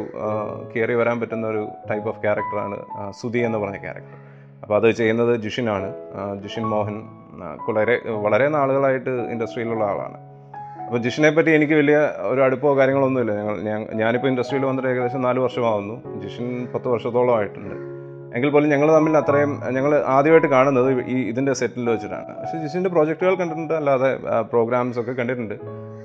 കയറി 0.73 0.97
വരാൻ 1.01 1.19
പറ്റുന്ന 1.21 1.47
ഒരു 1.53 1.63
ടൈപ്പ് 1.91 2.09
ഓഫ് 2.13 2.21
ക്യാരക്ടറാണ് 2.25 2.79
സുധി 3.21 3.41
എന്ന് 3.49 3.57
പറഞ്ഞ 3.57 3.79
ക്യാരക്ടർ 3.85 4.17
അപ്പോൾ 4.63 4.77
അത് 4.79 4.89
ചെയ്യുന്നത് 4.93 5.33
ജിഷിനാണ്. 5.45 5.87
ജിഷിൻ 6.43 6.65
മോഹൻ 6.73 6.97
വളരെ 7.45 8.01
വളരെ 8.05 8.47
നാളുകളായിട്ട് 8.47 9.09
ഇൻഡസ്ട്രിയിലുള്ള 9.09 9.83
ആളാണ്. 9.83 10.29
അപ്പോൾ 10.85 10.97
ജിഷിനെ 10.97 11.29
പറ്റി 11.29 11.49
എനിക്ക് 11.49 11.73
വലിയ 11.73 12.09
ഒരു 12.21 12.41
അടുപ്പോ 12.41 12.77
കാര്യങ്ങളൊന്നുമില്ല. 12.77 13.33
ഞങ്ങൾ 13.35 13.61
ഞാൻ 13.61 13.87
ഞാനിപ്പോൾ 13.93 14.27
ഇൻഡസ്ട്രിയിൽ 14.27 14.65
വന്നിട്ട് 14.65 14.89
ഏകദേശം 14.89 15.21
നാല് 15.21 15.39
വർഷമാവുന്നു. 15.39 16.21
ജിഷിൻ 16.21 16.67
പത്ത് 16.75 16.87
വർഷത്തോളം 16.87 17.37
ആയിട്ടുണ്ട്. 17.37 17.75
എങ്കിൽ 18.35 18.49
പോലും 18.49 18.69
ഞങ്ങൾ 18.69 18.95
തമ്മിൽ 18.95 19.17
അത്രയും 19.17 19.61
ഞങ്ങൾ 19.69 20.03
ആദ്യമായിട്ട് 20.05 20.47
കാണുന്നത് 20.47 21.05
ഈ 21.05 21.29
ഇതിന്റെ 21.29 21.53
സെറ്റിൽ 21.53 21.89
വെച്ചിട്ടാണ്. 21.89 22.41
പക്ഷേ 22.41 22.61
ജിഷിന്റെ 22.61 22.89
പ്രോജക്റ്റുകൾ 22.89 23.35
കണ്ടിട്ടുണ്ട് 23.35 23.73
അല്ലാതെ 23.73 24.17
പ്രോഗ്രാംസ് 24.41 24.99
ഒക്കെ 24.99 25.11
കണ്ടിട്ടുണ്ട്. 25.11 25.53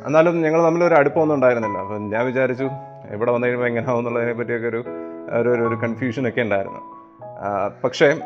എന്നാലും 0.07 0.43
ഞങ്ങൾ 0.43 0.65
തമ്മിൽ 0.65 0.85
ഒരു 0.85 0.95
അടുപ്പമൊന്നും 0.95 1.35
ഉണ്ടായിരുന്നില്ല. 1.35 1.79
അപ്പോൾ 1.79 1.99
ഞാൻ 1.99 2.27
വിചാരിച്ചു 2.27 2.69
ഇവിടെ 3.11 3.33
വന്നു 3.33 3.47
കഴിയുമ്പോൾ 3.47 3.67
എങ്ങനെയാവും 3.67 3.99
എന്നുള്ളതിനെ 3.99 4.33
പറ്റിയൊക്കെ 4.33 4.69
ഒരു 4.69 4.85
ഒരു 5.31 5.49
ഒരു- 5.49 5.79
കൺഫ്യൂഷനൊക്കെ 5.79 6.41
ഉണ്ടായിരുന്നു. 6.41 6.81
പക്ഷേ 7.85 8.17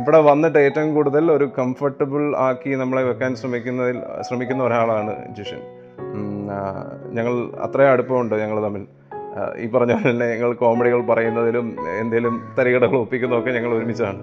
ഇവിടെ 0.00 0.20
വന്നിട്ട് 0.28 0.58
ഏറ്റവും 0.58 0.94
കൂടുതൽ 0.94 1.32
ഒരു 1.32 1.46
കംഫർട്ടബിൾ 1.58 2.22
ആക്കി 2.46 2.70
നമ്മളെ 2.82 3.02
വെക്കാൻ 3.08 3.36
ശ്രമിക്കുന്നതിൽ 3.40 3.98
ശ്രമിക്കുന്ന 4.26 4.62
ഒരാളാണ് 4.64 5.12
ജിഷൻ. 5.36 5.60
ഞങ്ങൾ 7.16 7.34
അത്രയും 7.66 7.90
അടുപ്പമുണ്ട് 7.90 8.34
ഞങ്ങൾ 8.42 8.58
തമ്മിൽ. 8.66 8.84
ഈ 9.62 9.66
പറഞ്ഞ 9.74 9.92
പോലെ 9.92 10.10
തന്നെ 10.10 10.26
ഞങ്ങൾ 10.32 10.50
കോമഡികൾ 10.62 11.00
പറയുന്നതിലും 11.10 11.66
എന്തെങ്കിലും 12.00 12.34
തരികടകൾ 12.58 12.96
ഒപ്പിക്കുന്നതൊക്കെ 12.96 13.50
ഞങ്ങൾ 13.50 13.72
ഒരുമിച്ചാണ്. 13.78 14.20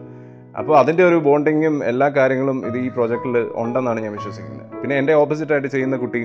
അപ്പോൾ 0.59 0.75
അതിന്റെ 0.79 1.03
ഒരു 1.09 1.15
ബോണ്ടിങ്ങും 1.15 1.75
എല്ലാ 1.91 2.07
കാര്യങ്ങളും 2.17 2.57
ഇത് 2.69 2.77
ഈ 2.77 2.87
പ്രോജക്റ്റിൽ 2.95 3.35
ഉണ്ടെന്നാണ് 3.63 3.99
ഞാൻ 4.05 4.13
വിശ്വസിക്കുന്നത്. 4.19 4.67
പിന്നെ 4.81 4.95
എന്റെ 5.01 5.13
ഓപ്പോസിറ്റായിട്ട് 5.13 5.67
ചെയ്യുന്ന 5.67 5.97
കുട്ടി 5.97 6.21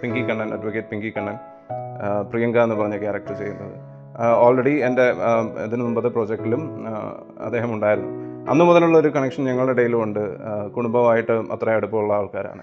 പിങ്കി 0.00 0.22
കണ്ണൻ 0.28 0.48
അഡ്വക്കേറ്റ് 0.56 0.88
പിങ്കി 0.92 1.12
കണ്ണൻ 1.16 1.36
പ്രിയങ്ക 2.30 2.58
എന്ന് 2.66 2.76
പറഞ്ഞ 2.80 2.96
ക്യാരക്ടർ 3.04 3.34
ചെയ്യുന്നത്. 3.42 3.76
ഓൾറെഡി 4.44 4.74
എന്റെ 4.88 5.04
ഇതിനു 5.66 5.82
മുമ്പത്തെ 5.84 6.08
പ്രോജക്റ്റിലും 6.08 6.62
അദ്ദേഹം 7.46 7.70
ഉണ്ടായിരുന്നു. 7.74 8.10
അന്ന് 8.50 8.64
മുതലുള്ള 8.64 8.98
ഒരു 8.98 9.08
കണക്ഷൻ 9.08 9.44
ഞങ്ങളുടെ 9.44 9.72
ഇടയിലും 9.72 10.02
ഉണ്ട്. 10.02 10.22
കുടുംബമായിട്ട് 10.70 11.32
അത്ര 11.32 11.70
അടുപ്പമുള്ള 11.70 12.12
ആൾക്കാരാണ്. 12.12 12.62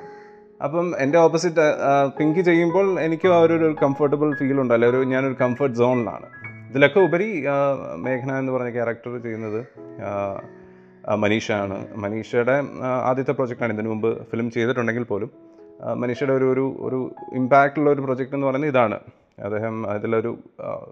അപ്പം 0.63 0.93
എന്റെ 0.97 1.17
ഓപ്പോസിറ്റ് 1.17 1.65
പിങ്ക് 2.19 2.39
ചെയ്യുമ്പോൾ 2.39 2.99
എനിക്കും 2.99 3.35
ആ 3.35 3.39
ഒരു 3.39 3.75
കംഫർട്ടബിൾ 3.83 4.33
ഫീൽ 4.33 4.61
ഉണ്ട്. 4.61 4.73
അല്ലെ 4.73 4.89
ഒരു 4.89 4.97
ഞാനൊരു 4.97 5.35
കംഫർട്ട് 5.41 5.75
സോണിലാണ് 5.75 6.25
ഇതിലൊക്കെ 6.69 6.99
ഉപരി 6.99 7.45
മേഘന 7.95 8.39
എന്ന് 8.39 8.51
പറഞ്ഞ 8.51 8.69
ക്യാരക്ടർ 8.69 9.21
ചെയ്യുന്നത് 9.23 9.65
മനീഷയാണ് 11.15 11.95
മനീഷയുടെ 11.95 12.63
ആദ്യത്തെ 12.85 13.31
പ്രൊജക്റ്റാണ് 13.31 13.73
ഇതിനു 13.73 13.89
മുമ്പ് 13.89 14.23
ഫിലിം 14.31 14.51
ചെയ്തിട്ടുണ്ടെങ്കിൽ 14.51 15.03
പോലും 15.03 15.31
മനീഷയുടെ 15.95 16.33
ഒരു 16.33 16.53
ഒരു 16.53 16.75
ഒരു 16.79 17.11
ഇമ്പാക്റ്റുള്ള 17.33 17.89
ഒരു 17.89 18.01
പ്രൊജക്റ്റ് 18.01 18.35
എന്ന് 18.35 18.47
പറയുന്നത് 18.47 18.71
ഇതാണ്. 18.71 18.99
അദ്ദേഹം 19.43 19.89
അതിലൊരു 19.89 20.37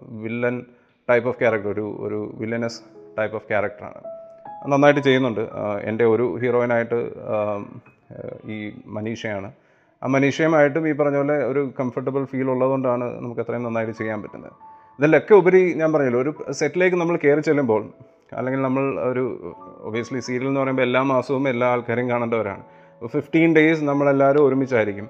വില്ലൻ 0.08 0.62
ടൈപ്പ് 1.10 1.28
ഓഫ് 1.28 1.38
ക്യാരക്ടർ 1.38 1.68
ഒരു 1.68 1.96
ഒരു 1.98 2.34
വില്ലനസ് 2.34 2.80
ടൈപ്പ് 3.18 3.36
ഓഫ് 3.36 3.48
ക്യാരക്ടറാണ് 3.48 4.17
നന്നായിട്ട് 4.66 5.00
ചെയ്യുന്നുണ്ട്. 5.00 5.48
എന്റെ 5.82 6.04
ഒരു 6.04 6.38
ഹീറോയിനായിട്ട് 6.42 6.98
ഈ 8.54 8.72
മനീഷയാണ്. 8.86 9.48
ആ 10.02 10.06
മനീഷയുമായിട്ടും 10.06 10.88
ഈ 10.88 10.92
പറഞ്ഞ 10.92 11.16
പോലെ 11.16 11.36
ഒരു 11.46 11.72
കംഫർട്ടബിൾ 11.80 12.24
ഫീൽ 12.24 12.50
ഉള്ളതുകൊണ്ടാണ് 12.50 13.04
നമുക്ക് 13.22 13.40
അത്രയും 13.40 13.64
നന്നായിട്ട് 13.64 13.94
ചെയ്യാൻ 14.00 14.22
പറ്റുന്നത്. 14.22 14.52
ഇതിലൊക്കെ 14.98 15.34
ഉപരി 15.34 15.74
ഞാൻ 15.74 15.92
പറഞ്ഞല്ലോ 15.92 16.20
ഒരു 16.20 16.32
സെറ്റിലേക്ക് 16.50 16.96
നമ്മൾ 16.96 17.16
കയറി 17.24 17.40
ചെല്ലുമ്പോൾ 17.40 17.82
അല്ലെങ്കിൽ 18.38 18.62
നമ്മൾ 18.62 18.84
ഒരു 19.10 19.24
ഒബിയസ്ലി 19.88 20.20
സീരിയൽ 20.20 20.48
എന്ന് 20.48 20.60
പറയുമ്പോൾ 20.60 20.82
എല്ലാ 20.82 21.02
മാസവും 21.02 21.48
എല്ലാ 21.48 21.66
ആൾക്കാരും 21.68 22.10
കാണേണ്ടവരാണ്. 22.10 22.62
ഫിഫ്റ്റീൻ 23.06 23.54
ഡേയ്സ് 23.56 23.84
നമ്മളെല്ലാവരും 23.84 24.46
ഒരുമിച്ചായിരിക്കും. 24.46 25.08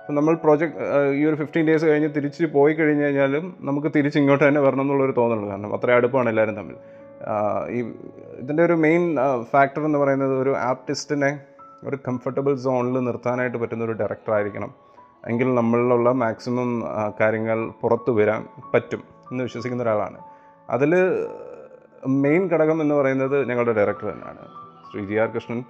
അപ്പോൾ 0.00 0.12
നമ്മൾ 0.12 0.34
പ്രോജക്റ്റ് 0.34 0.76
ഈ 1.18 1.24
ഒരു 1.24 1.34
ഫിഫ്റ്റീൻ 1.34 1.66
ഡേയ്സ് 1.66 1.86
കഴിഞ്ഞ് 1.86 2.08
തിരിച്ച് 2.16 2.44
പോയി 2.44 2.74
കഴിഞ്ഞ് 2.74 3.04
കഴിഞ്ഞാലും 3.04 3.56
നമുക്ക് 3.60 3.88
തിരിച്ച് 3.96 4.18
ഇങ്ങോട്ട് 4.18 4.48
തന്നെ 4.48 4.60
വരണം 4.60 4.80
എന്നുള്ളൊരു 4.80 5.14
തോന്നലുണ്ട്. 5.16 5.50
കാരണം 5.50 5.74
അത്ര 5.74 5.90
അടുപ്പമാണ് 5.90 6.28
എല്ലാവരും 6.28 6.56
തമ്മിൽ. 6.56 6.76
ഈ 7.70 7.92
ഇതിന്റെ 8.38 8.64
ഒരു 8.64 8.72
മെയിൻ 8.72 9.16
ഫാക്ടർ 9.42 9.84
എന്ന് 9.84 9.98
പറയുന്നത് 9.98 10.42
ഒരു 10.42 10.56
ആർട്ടിസ്റ്റിനെ 10.56 11.40
ഒരു 11.84 11.98
കംഫർട്ടബിൾ 12.08 12.56
സോണിൽ 12.56 13.04
നിർത്താനായിട്ട് 13.04 13.58
പറ്റുന്ന 13.58 13.84
ഒരു 13.84 13.92
ഡയറക്ടർ 13.92 14.34
ആയിരിക്കണം. 14.34 14.74
എങ്കിൽ 15.28 15.54
നമ്മളിലുള്ള 15.54 16.12
മാക്സിമം 16.12 16.84
കാര്യങ്ങൾ 17.20 17.70
പുറത്തു 17.80 18.10
വരാൻ 18.10 18.46
പറ്റും 18.74 19.02
എന്ന് 19.32 19.44
വിശ്വസിക്കുന്ന 19.44 19.82
ഒരാളാണ്. 19.82 20.18
അതിൽ 20.70 20.94
മെയിൻ 22.06 22.48
ഘടകം 22.48 22.82
എന്ന് 22.82 22.94
പറയുന്നത് 22.94 23.48
ഞങ്ങളുടെ 23.48 23.72
ഡയറക്ടർ 23.72 24.10
തന്നെയാണ്. 24.10 24.38
Shri 24.92 25.06
G 25.06 25.14
R 25.14 25.28
Krishnan. 25.28 25.64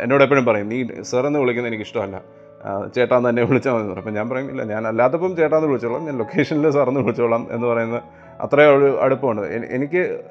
എന്നോട് 0.00 0.22
എപ്പോഴും 0.22 0.44
പറയും 0.44 0.68
നീ 0.68 0.86
സർ 1.02 1.26
എന്ന് 1.26 1.38
വിളിക്കുന്നത് 1.38 1.74
എനിക്കിഷ്ടമല്ല 1.74 2.38
ആ, 2.64 2.86
ചേട്ടാന്ന് 2.86 3.28
തന്നെ 3.28 3.42
വിളിച്ചാൽ 3.42 3.72
മതി. 3.72 3.98
അപ്പം 3.98 4.14
ഞാൻ 4.14 4.28
പറയും 4.28 4.50
ഇല്ല 4.50 4.62
ഞാൻ 4.62 4.86
അല്ലാത്തപ്പം 4.86 5.36
ചേട്ടാന്ന് 5.36 5.66
വിളിച്ചോളാം. 5.66 6.04
ഞാൻ 6.04 6.18
ലൊക്കേഷനിൽ 6.18 6.70
സാറെന്ന് 6.70 7.00
വിളിച്ചോളാം 7.00 7.46
എന്ന് 7.50 7.66
പറയുന്ന 7.66 8.02
അത്രയും 8.40 9.02
അടുപ്പമുണ്ട്. 9.02 9.42
എനി- 9.42 9.68
എനിക്ക് 9.68 10.24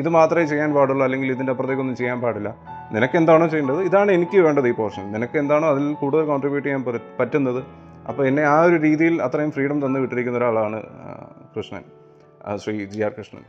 ഇത് 0.00 0.08
മാത്രമേ 0.16 0.44
ചെയ്യാൻ 0.50 0.70
പാടുള്ളൂ 0.74 1.02
അല്ലെങ്കിൽ 1.06 1.28
ഇതിന്റെ 1.34 1.52
അപ്പുറത്തേക്കൊന്നും 1.52 1.96
ചെയ്യാൻ 2.00 2.18
പാടില്ല. 2.20 2.50
നിനക്ക് 2.94 3.16
എന്താണോ 3.20 3.46
ചെയ്യേണ്ടത്? 3.52 3.80
ഇതാണ് 3.88 4.10
എനിക്ക് 4.18 4.38
വേണ്ടത് 4.46 4.68
ഈ 4.70 4.74
പോർഷൻ 4.80 5.04
നിനക്ക് 5.12 5.36
എന്താണോ 5.42 5.66
അതിൽ 5.72 5.84
കൂടുതൽ 6.00 6.24
കോൺട്രിബ്യൂട്ട് 6.32 6.66
ചെയ്യാൻ 6.68 6.84
പറ്റുന്നത്? 7.20 7.60
അപ്പോൾ 8.08 8.22
എന്നെ 8.28 8.42
ആ 8.54 8.56
ഒരു 8.68 8.76
രീതിയിൽ 8.86 9.14
അത്രയും 9.26 9.52
ഫ്രീഡം 9.56 9.78
തന്നു 9.84 10.00
വിട്ടിരിക്കുന്ന 10.04 10.38
ഒരാളാണ് 10.38 10.80
Krishnan. 11.56 11.84
Shri 12.64 12.74
G 12.94 13.02
R 13.08 13.12
Krishnan. 13.18 13.44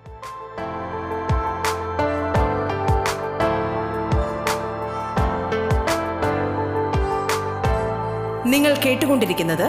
നിങ്ങൾ 8.53 8.73
കേട്ടുകൊണ്ടിരിക്കുന്നത് 8.85 9.67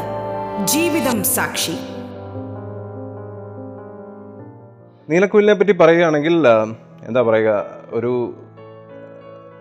ജീവിതം 0.72 1.18
സാക്ഷി. 1.24 1.76
നീലക്കുയിലിനെ 5.10 5.54
പറ്റി 5.54 5.72
പറയുകയാണെങ്കിൽ 5.72 6.36
എന്താ 7.08 7.22
പറയുക 7.22 7.50
ഒരു 7.90 8.12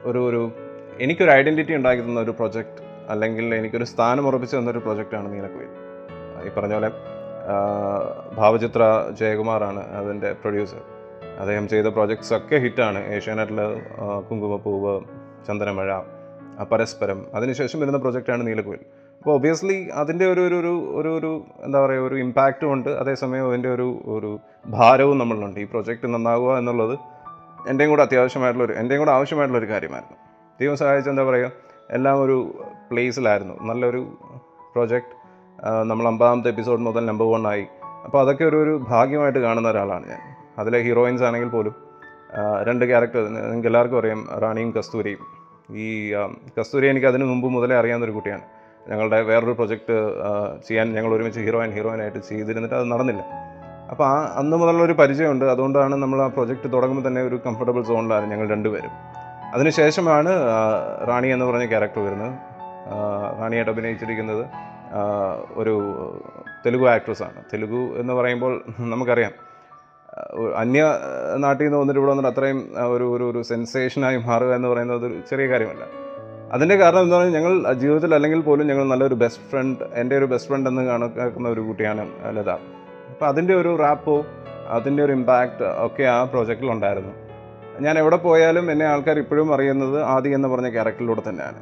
ഒരു 0.04 0.20
ഒരു 0.30 0.52
എനിക്കൊരു 1.00 1.32
ഐഡന്റിറ്റി 1.32 1.74
ഉണ്ടാക്കി 1.76 2.02
തന്ന 2.02 2.20
ഒരു 2.20 2.32
പ്രൊജക്റ്റ് 2.32 2.84
അല്ലെങ്കിൽ 3.10 3.56
എനിക്കൊരു 3.56 3.84
സ്ഥാനം 3.84 4.28
ഉറപ്പിച്ചു 4.28 4.58
തന്നൊരു 4.58 4.78
പ്രൊജക്റ്റാണ് 4.78 5.34
നീലക്കുയിൽ. 5.34 5.72
ഈ 6.48 6.52
പറഞ്ഞ 6.58 6.74
പോലെ 6.74 6.92
ഭാവചിത്ര 8.38 8.84
ജയകുമാറാണ് 9.20 9.82
അതിന്റെ 10.00 10.34
പ്രൊഡ്യൂസർ. 10.34 10.82
അദ്ദേഹം 11.40 11.68
ചെയ്ത 11.68 11.86
പ്രോജക്ട്സ് 11.86 12.34
ഒക്കെ 12.34 12.56
ഹിറ്റാണ്. 12.56 13.00
ഏഷ്യാനെറ്റിൽ 13.16 13.60
കുങ്കുമപ്പൂവ് 14.30 14.94
ചന്ദനമഴ 15.48 16.00
പരസ്പരം. 16.72 17.26
അതിനുശേഷം 17.36 17.80
വരുന്ന 17.80 17.98
പ്രൊജക്റ്റാണ് 17.98 18.48
നീലക്കുയിൽ. 18.48 18.84
അപ്പോൾ 19.24 19.36
ഒബിയസ്ലി 19.40 19.76
അതിന്റെ 20.02 20.26
ഒരു 20.32 20.42
ഒരു 20.48 20.72
ഒരു 21.00 21.10
ഒരു 21.18 21.30
എന്താ 21.66 21.78
പറയുക 21.84 22.08
ഒരു 22.08 22.16
ഇമ്പാക്റ്റും 22.24 22.70
ഉണ്ട്. 22.74 22.90
അതേസമയം 23.02 23.46
അതിന്റെ 23.50 23.70
ഒരു 23.76 23.86
ഒരു 24.14 24.32
ഭാരവും 24.74 25.18
നമ്മളിലുണ്ട്. 25.18 25.60
ഈ 25.60 25.64
പ്രൊജക്റ്റ് 25.64 26.08
നന്നാവുക 26.14 26.58
എന്നുള്ളത് 26.62 26.96
എന്റെയും 27.70 27.90
കൂടെ 27.92 28.04
അത്യാവശ്യമായിട്ടുള്ളൊരു 28.08 28.74
എന്റെയും 28.82 29.02
കൂടെ 29.02 29.12
ആവശ്യമായിട്ടുള്ളൊരു 29.12 29.70
കാര്യമായിരുന്നു. 29.72 30.18
ദൈവം 30.60 30.76
സഹായിച്ച 30.82 31.10
എന്താ 31.14 31.24
പറയുക 31.24 31.52
എല്ലാം 31.98 32.18
ഒരു 32.24 32.36
പ്ലേസിലായിരുന്നു 32.90 33.56
നല്ലൊരു 33.70 34.02
പ്രൊജക്റ്റ് 34.74 35.14
നമ്മൾ 35.90 36.06
അമ്പതാമത്തെ 36.12 36.50
എപ്പിസോഡ് 36.54 36.82
മുതൽ 36.88 37.06
നമ്പർ 37.12 37.30
വൺ 37.34 37.48
ആയി. 37.52 37.66
അപ്പോൾ 38.06 38.20
അതൊക്കെ 38.24 38.46
ഒരു 38.50 38.58
ഒരു 38.64 38.74
ഭാഗ്യമായിട്ട് 38.92 39.40
കാണുന്ന 39.40 39.70
ഒരാളാണ് 39.74 40.06
ഞാൻ. 40.14 40.22
അതിലെ 40.64 40.82
ഹീറോയിൻസ് 40.88 41.26
ആണെങ്കിൽ 41.30 41.52
പോലും 41.56 41.76
രണ്ട് 42.70 42.86
ക്യാരക്ടർ 42.92 43.24
നിങ്ങൾക്ക് 43.36 43.70
എല്ലാവർക്കും 43.72 44.00
അറിയാം 44.02 44.22
റാണിയും 44.44 44.74
കസ്തൂരിയും. 44.80 45.24
ഈ 45.84 45.88
കസ്തൂരി 46.60 46.88
എനിക്ക് 46.94 47.08
അതിന് 47.12 47.26
മുമ്പ് 47.32 47.48
മുതലേ 47.56 47.76
അറിയാവുന്ന 47.82 48.08
ഒരു 48.10 48.16
കുട്ടിയാണ്. 48.18 48.46
ഞങ്ങളുടെ 48.90 49.22
വേറൊരു 49.22 49.52
പ്രൊജക്റ്റ് 49.52 49.96
ചെയ്യാൻ 50.68 50.94
ഞങ്ങൾ 50.94 51.14
ഒരുമിച്ച് 51.14 51.40
ഹീറോയിൻ 51.40 51.72
ഹീറോയിനായിട്ട് 51.72 52.18
ചെയ്തിരുന്നിട്ട് 52.18 52.76
അത് 52.76 52.92
നടന്നില്ല. 52.92 53.24
അപ്പോൾ 53.92 54.06
ആ 54.08 54.34
അന്ന് 54.36 54.58
മുതലുള്ള 54.58 54.84
ഒരു 54.84 54.94
പരിചയമുണ്ട്. 54.94 55.46
അതുകൊണ്ടാണ് 55.46 55.96
നമ്മൾ 55.96 56.22
ആ 56.22 56.28
പ്രൊജക്റ്റ് 56.28 56.74
തുടങ്ങുമ്പോൾ 56.74 57.08
തന്നെ 57.08 57.22
ഒരു 57.22 57.40
കംഫർട്ടബിൾ 57.46 57.84
സോണിലാണ് 57.84 58.32
ഞങ്ങൾ 58.32 58.50
രണ്ടുപേരും. 58.50 58.92
അതിനുശേഷമാണ് 59.54 60.30
റാണി 61.08 61.28
എന്ന് 61.28 61.46
പറഞ്ഞ 61.46 61.66
ക്യാരക്ടർ 61.66 62.02
വരുന്നത്. 62.06 62.34
റാണിയായിട്ട് 63.40 63.72
അഭിനയിച്ചിരിക്കുന്നത് 63.72 64.46
ഒരു 65.52 65.74
തെലുഗു 66.66 66.86
ആക്ട്രസ്സാണ് 66.86 67.44
തെലുഗു 67.54 67.98
എന്ന് 67.98 68.14
പറയുമ്പോൾ 68.14 68.62
നമുക്കറിയാം 68.80 69.32
അന്യ 70.56 70.82
നാട്ടിൽ 71.38 71.66
നിന്ന് 71.66 71.78
വന്നിട്ട് 71.78 72.00
ഇവിടെ 72.00 72.12
വന്നിട്ട് 72.12 72.40
അത്രയും 72.40 72.74
ഒരു 72.96 73.04
ഒരു 73.04 73.42
സെൻസേഷനായി 73.42 74.18
മാറുക 74.18 74.56
എന്ന് 74.56 74.68
പറയുന്നത് 74.68 75.06
ഒരു 75.06 75.22
ചെറിയ 75.30 75.48
കാര്യമല്ല. 75.48 76.03
അതിന്റെ 76.54 76.76
കാരണം 76.76 77.02
എന്ന് 77.02 77.16
പറഞ്ഞാൽ 77.16 77.42
ഞങ്ങൾ 77.42 77.74
ജീവിതത്തിൽ 77.74 78.16
അല്ലെങ്കിൽ 78.16 78.42
പോലും 78.42 78.68
ഞങ്ങൾ 78.68 78.88
നല്ലൊരു 78.88 79.14
ബെസ്റ്റ് 79.14 79.50
ഫ്രണ്ട് 79.50 79.84
എന്റെ 79.94 80.18
ഒരു 80.18 80.26
ബെസ്റ്റ് 80.26 80.50
ഫ്രണ്ട് 80.50 80.70
എന്ന് 80.70 80.82
കണക്കാക്കുന്ന 80.82 81.50
ഒരു 81.50 81.62
കുട്ടിയാണ് 81.62 82.10
ലത. 82.38 82.50
അപ്പോൾ 82.50 83.26
അതിന്റെ 83.26 83.56
ഒരു 83.56 83.76
റാപ്പോ 83.76 84.26
അതിന്റെ 84.68 85.04
ഒരു 85.04 85.12
ഇമ്പാക്റ്റ് 85.12 85.66
ഒക്കെ 85.78 86.04
ആ 86.04 86.24
പ്രോജക്റ്റിൽ 86.24 86.72
ഉണ്ടായിരുന്നു. 86.72 87.14
ഞാൻ 87.80 88.00
എവിടെ 88.00 88.16
പോയാലും 88.16 88.72
എന്നെ 88.72 88.86
ആൾക്കാർ 88.86 89.20
ഇപ്പോഴും 89.20 89.54
അറിയുന്നത് 89.54 90.04
ആദി 90.04 90.30
എന്ന് 90.30 90.48
പറഞ്ഞ 90.48 90.70
ക്യാരക്ടറിലൂടെ 90.70 91.22
തന്നെയാണ്. 91.30 91.58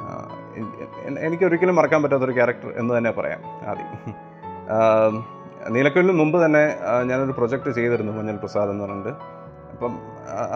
ആ, 0.00 0.28
എൻ- 0.56 1.06
എൻ- 1.06 1.18
എനിക്ക് 1.18 1.44
ഒരിക്കലും 1.44 1.76
മറക്കാൻ 1.76 2.02
പറ്റാത്തൊരു 2.02 2.32
ക്യാരക്ടർ 2.32 2.72
എന്ന് 2.76 2.98
തന്നെ 2.98 3.10
പറയാം 3.10 3.40
ആദി. 3.44 4.10
ആം, 4.70 5.24
നീലക്കുയിലിന് 5.68 6.12
മുമ്പ് 6.12 6.44
തന്നെ 6.44 6.76
ഞാനൊരു 7.02 7.32
പ്രൊജക്റ്റ് 7.32 7.70
ചെയ്തിരുന്നു 7.70 8.12
മഞ്ഞൾ 8.12 8.36
പ്രസാദ് 8.36 8.70
എന്ന് 8.70 8.84
പറഞ്ഞിട്ട്. 8.84 9.41
അപ്പം 9.82 9.94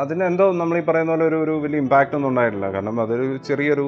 അതിനെന്തോ 0.00 0.45
നമ്മൾ 0.52 0.78
ഈ 0.78 0.80
പറയുന്ന 0.80 1.11
പോലെ 1.12 1.25
ഒരു 1.28 1.37
ഒരു 1.45 1.50
വലിയ 1.62 1.78
ഇമ്പാക്റ്റ് 1.83 2.14
ഒന്നും 2.16 2.28
ഉണ്ടായിട്ടില്ല. 2.28 2.66
കാരണം 2.73 3.00
അതൊരു 3.04 3.25
ചെറിയൊരു 3.47 3.87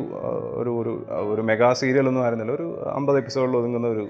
ഒരു 0.61 0.71
ഒരു 0.81 0.93
ഒരു 1.33 1.43
മെഗാ 1.51 1.69
സീരിയൽ 1.81 2.07
ഒന്നും 2.11 2.23
ആയിരുന്നില്ല. 2.23 2.53
ഒരു 2.53 2.67
അമ്പത് 2.95 3.19
എപ്പിസോഡിൽ 3.19 3.55
ഒതുങ്ങുന്ന 3.57 3.89
ഒരു 3.89 4.05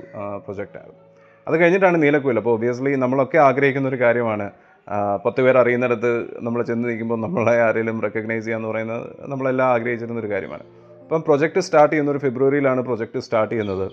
പ്രൊജക്റ്റായിരുന്നു 0.44 1.02
അത് 1.46 1.60
കഴിഞ്ഞിട്ടാണ് 1.60 2.02
നീലക്കുയിൽ. 2.02 2.38
അപ്പോൾ 2.42 2.54
ഒബിയസ്ലി 2.58 2.92
നമ്മളൊക്കെ 3.04 3.38
ആഗ്രഹിക്കുന്ന 3.38 3.88
ഒരു 3.88 4.00
കാര്യമാണ്. 4.04 4.50
പത്ത് 5.26 5.40
പേർ 5.42 5.58
അറിയുന്നിടത്ത് 5.62 6.12
നമ്മൾ 6.46 6.62
ചെന്ന് 6.62 6.88
നിൽക്കുമ്പോൾ 6.88 7.20
നമ്മളെ 7.26 7.56
ആരെങ്കിലും 7.66 8.00
റെക്കഗ്നൈസ് 8.06 8.44
ചെയ്യാന്ന് 8.44 8.68
പറയുന്നത് 8.68 9.06
നമ്മളെല്ലാം 9.32 9.68
ആഗ്രഹിച്ചിരുന്ന 9.74 10.20
ഒരു 10.20 10.30
കാര്യമാണ്. 10.34 10.64
അപ്പം 11.02 11.22
പ്രൊജക്റ്റ് 11.28 11.60
സ്റ്റാർട്ട് 11.60 11.92
ചെയ്യുന്ന 11.92 12.10
ഒരു 12.16 12.22
ഫെബ്രുവരിയിലാണ് 12.26 12.80
പ്രൊജക്റ്റ് 12.80 13.18
സ്റ്റാർട്ട് 13.18 13.52
ചെയ്യുന്നത്. 13.54 13.86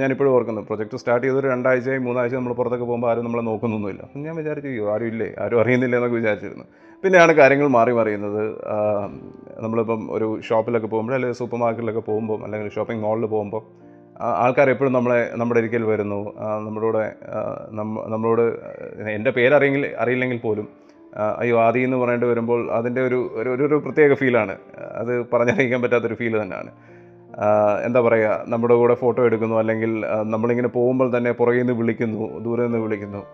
ഞാനിപ്പോഴും 0.00 0.30
ഓർക്കുന്നു. 0.30 0.60
പ്രൊജക്റ്റ് 0.60 0.96
സ്റ്റാർട്ട് 0.96 1.26
ചെയ്തൊരു 1.26 1.48
രണ്ടാഴ്ചയായി 1.48 1.98
മൂന്നാഴ്ച 1.98 2.34
നമ്മൾ 2.34 2.52
പുറത്തൊക്കെ 2.52 2.84
പോകുമ്പോൾ 2.84 3.10
ആരും 3.10 3.24
നമ്മളെ 3.24 3.42
നോക്കുന്നൊന്നുമില്ല. 3.42 4.08
ഞാൻ 4.16 4.36
വിചാരിച്ചു 4.36 4.68
"അയ്യോ, 4.68 4.94
ആരും 4.94 5.06
ഇല്ലേ? 5.06 5.32
ആരും 5.38 5.60
അറിയുന്നില്ല? 5.60 5.96
എന്നൊക്കെ 5.96 6.16
വിചാരിച്ചിരുന്നു. 6.16 6.64
പിന്നെയാണ് 7.04 7.32
കാര്യങ്ങൾ 7.32 7.66
മാറി 7.68 7.92
മറിയുന്നത്. 7.92 8.54
നമ്മളിപ്പം 9.58 10.08
ഒരു 10.12 10.40
ഷോപ്പിലൊക്കെ 10.48 10.86
പോകുമ്പോൾ 10.86 11.14
അല്ലെങ്കിൽ 11.14 11.36
സൂപ്പർ 11.36 11.58
മാർക്കറ്റിലൊക്കെ 11.58 12.00
പോകുമ്പോൾ 12.00 12.44
അല്ലെങ്കിൽ 12.44 12.70
ഷോപ്പിംഗ് 12.70 13.02
മാളിൽ 13.02 13.26
പോകുമ്പോൾ 13.26 13.62
ആൾക്കാർ 14.20 14.70
എപ്പോഴും 14.70 14.92
നമ്മളെ 14.92 15.30
നമ്മുടെ 15.32 15.60
ഇരിക്കൽ 15.60 15.82
വരുന്നു. 15.82 16.32
നമ്മളോടെ 16.38 17.12
നമ്മളോട് 18.08 18.42
എന്റെ 19.10 19.30
പേരറിയെങ്കിൽ 19.30 19.94
അറിയില്ലെങ്കിൽ 19.98 20.38
പോലും 20.38 20.68
അയ്യോ 21.38 21.60
ആദി 21.60 21.80
എന്ന് 21.80 21.96
പറയേണ്ടി 21.96 22.26
വരുമ്പോൾ 22.26 22.70
അതിന്റെ 22.70 23.06
ഒരു 23.06 23.30
ഒരു 23.34 23.50
ഒരു- 23.50 23.82
പ്രത്യേക 23.82 24.14
ഫീലാണ് 24.14 24.56
അത് 24.94 25.26
പറഞ്ഞറിയിക്കാൻ 25.32 25.82
പറ്റാത്തൊരു 25.82 26.14
ഫീൽ 26.14 26.42
തന്നെയാണ്. 26.42 26.70
എന്താ 27.84 28.00
പറയുക 28.00 28.44
നമ്മുടെ 28.48 28.74
കൂടെ 28.74 28.94
ഫോട്ടോ 28.94 29.24
എടുക്കുന്നു 29.24 29.56
അല്ലെങ്കിൽ 29.56 30.04
നമ്മളിങ്ങനെ 30.22 30.68
പോകുമ്പോൾ 30.68 31.16
തന്നെ 31.16 31.32
പുറകിൽ 31.32 31.58
നിന്ന് 31.58 31.72
വിളിക്കുന്നു 31.72 32.38
ദൂരെ 32.38 32.62
നിന്ന് 32.62 32.78
വിളിക്കുന്നു 32.78 33.24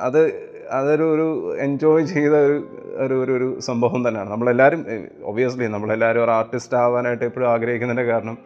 അത് 0.00 0.44
അതൊരു 0.70 1.14
ഒരു 1.14 1.56
എൻജോയ് 1.56 2.04
ചെയ്ത 2.04 2.32
ഒരു 2.32 2.64
ഒരു 2.98 3.14
ഒരു 3.14 3.32
ഒരു 3.32 3.60
സംഭവം 3.60 4.08
തന്നെയാണ്. 4.08 4.30
നമ്മളെല്ലാവരും 4.30 4.86
ഒബിയസ്ലി 5.24 5.66
നമ്മളെല്ലാവരും 5.66 6.24
ഒരു 6.24 6.30
ആർട്ടിസ്റ്റ് 6.30 6.76
ആവാനായിട്ട് 6.76 7.24
എപ്പോഴും 7.24 7.50
ആഗ്രഹിക്കുന്നതിന്റെ 7.50 8.12
കാരണം 8.12 8.38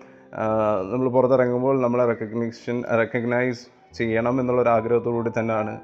നമ്മൾ 0.93 1.09
പുറത്തിറങ്ങുമ്പോൾ 1.09 1.81
നമ്മളെ 1.81 2.07
റെക്കഗ്നിഷൻ 2.07 2.85
റെക്കഗ്നൈസ് 2.99 3.67
ചെയ്യണം 3.95 4.41
എന്നുള്ളൊരു 4.41 4.69
ആഗ്രഹത്തോടുകൂടി 4.69 5.31
തന്നെയാണ് 5.39 5.81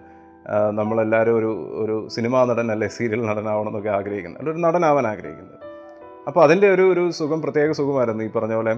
നമ്മളെല്ലാവരും 0.70 1.38
ഒരു 1.38 1.68
ഒരു 1.74 2.08
സിനിമാ 2.08 2.44
നടൻ 2.44 2.72
അല്ലെ 2.72 2.88
സീരിയൽ 2.88 3.26
നടനാവണം 3.26 3.68
എന്നൊക്കെ 3.68 3.90
ആഗ്രഹിക്കുന്നത്. 3.90 4.40
അല്ലൊരു 4.40 4.58
നടനാവാൻ 4.58 5.06
ആഗ്രഹിക്കുന്നത്. 5.06 5.73
അപ്പോൾ 6.26 6.42
അതിന്റെ 6.44 6.74
ഒരു 6.74 6.82
ഒരു 6.92 7.10
സുഖം 7.10 7.42
പ്രത്യേക 7.42 7.70
സുഖമായിരുന്നു 7.70 8.24
ഈ 8.24 8.28
പറഞ്ഞ 8.28 8.54
പോലെ. 8.54 8.72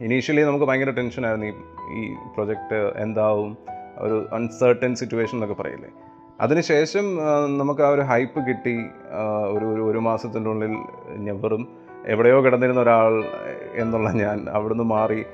ഇനീഷ്യലി 0.00 0.42
നമുക്ക് 0.42 0.64
ഭയങ്കര 0.64 0.90
ടെൻഷനായിരുന്നു 0.90 1.46
ഈ 1.46 1.52
ഈ 1.98 2.14
പ്രൊജക്റ്റ് 2.34 2.78
എന്താവും 3.02 3.56
ഒരു 3.98 4.28
അൺസർട്ടൺ 4.32 4.94
സിറ്റുവേഷൻ 4.94 5.36
എന്നൊക്കെ 5.36 5.62
പറയില്ലേ. 5.62 5.90
അതിനുശേഷം 6.40 7.04
നമുക്ക് 7.58 7.82
ആ 7.82 7.88
ഒരു 7.88 8.00
ഹൈപ്പ് 8.00 8.40
കിട്ടി. 8.48 8.76
ഒരു 9.54 9.64
ഒരു 9.64 9.82
ഒരു 9.90 9.98
മാസത്തിന്റെ 9.98 10.50
ഉള്ളിൽ 10.50 10.74
ഞെവറും. 11.16 11.68
എവിടെയോ 12.06 12.44
കിടന്നിരുന്ന 12.44 12.80
ഒരാൾ 12.80 13.24
എന്നുള്ള 13.74 14.10
ഞാൻ 14.10 14.38
അവിടുന്ന് 14.50 14.84
മാറി. 14.84 15.24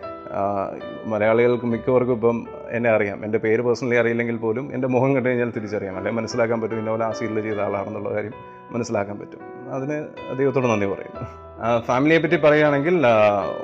മലയാളികൾക്ക് 1.06 1.64
മിക്കവർക്കും 1.64 2.14
ഇപ്പം 2.14 2.46
എന്നെ 2.70 2.90
അറിയാം. 2.90 3.24
എന്റെ 3.24 3.38
പേര് 3.38 3.62
പേഴ്സണലി 3.62 3.96
അറിയില്ലെങ്കിൽ 3.96 4.36
പോലും 4.36 4.74
എന്റെ 4.74 4.88
മുഖം 4.88 5.14
കണ്ടു 5.14 5.28
കഴിഞ്ഞാൽ 5.28 5.50
തിരിച്ചറിയാം. 5.50 5.96
അല്ലെങ്കിൽ 5.96 6.20
മനസ്സിലാക്കാൻ 6.20 6.60
പറ്റും 6.60 6.86
പോലെ 6.86 7.04
ആ 7.04 7.12
സീരിയൽ 7.12 7.40
ചെയ്ത 7.40 7.60
ആളാണെന്നുള്ള 7.60 8.10
കാര്യം. 8.14 8.57
മനസ്സിലാക്കാൻ 8.70 9.18
പറ്റും. 9.18 9.72
അതിന് 9.72 10.06
ദൈവത്തോട് 10.38 10.66
നന്ദി 10.66 10.86
പറയുന്നു. 10.86 11.48
ഫാമിലിയെ 11.80 12.18
പറ്റി 12.18 12.36
പറയുകയാണെങ്കിൽ 12.36 13.02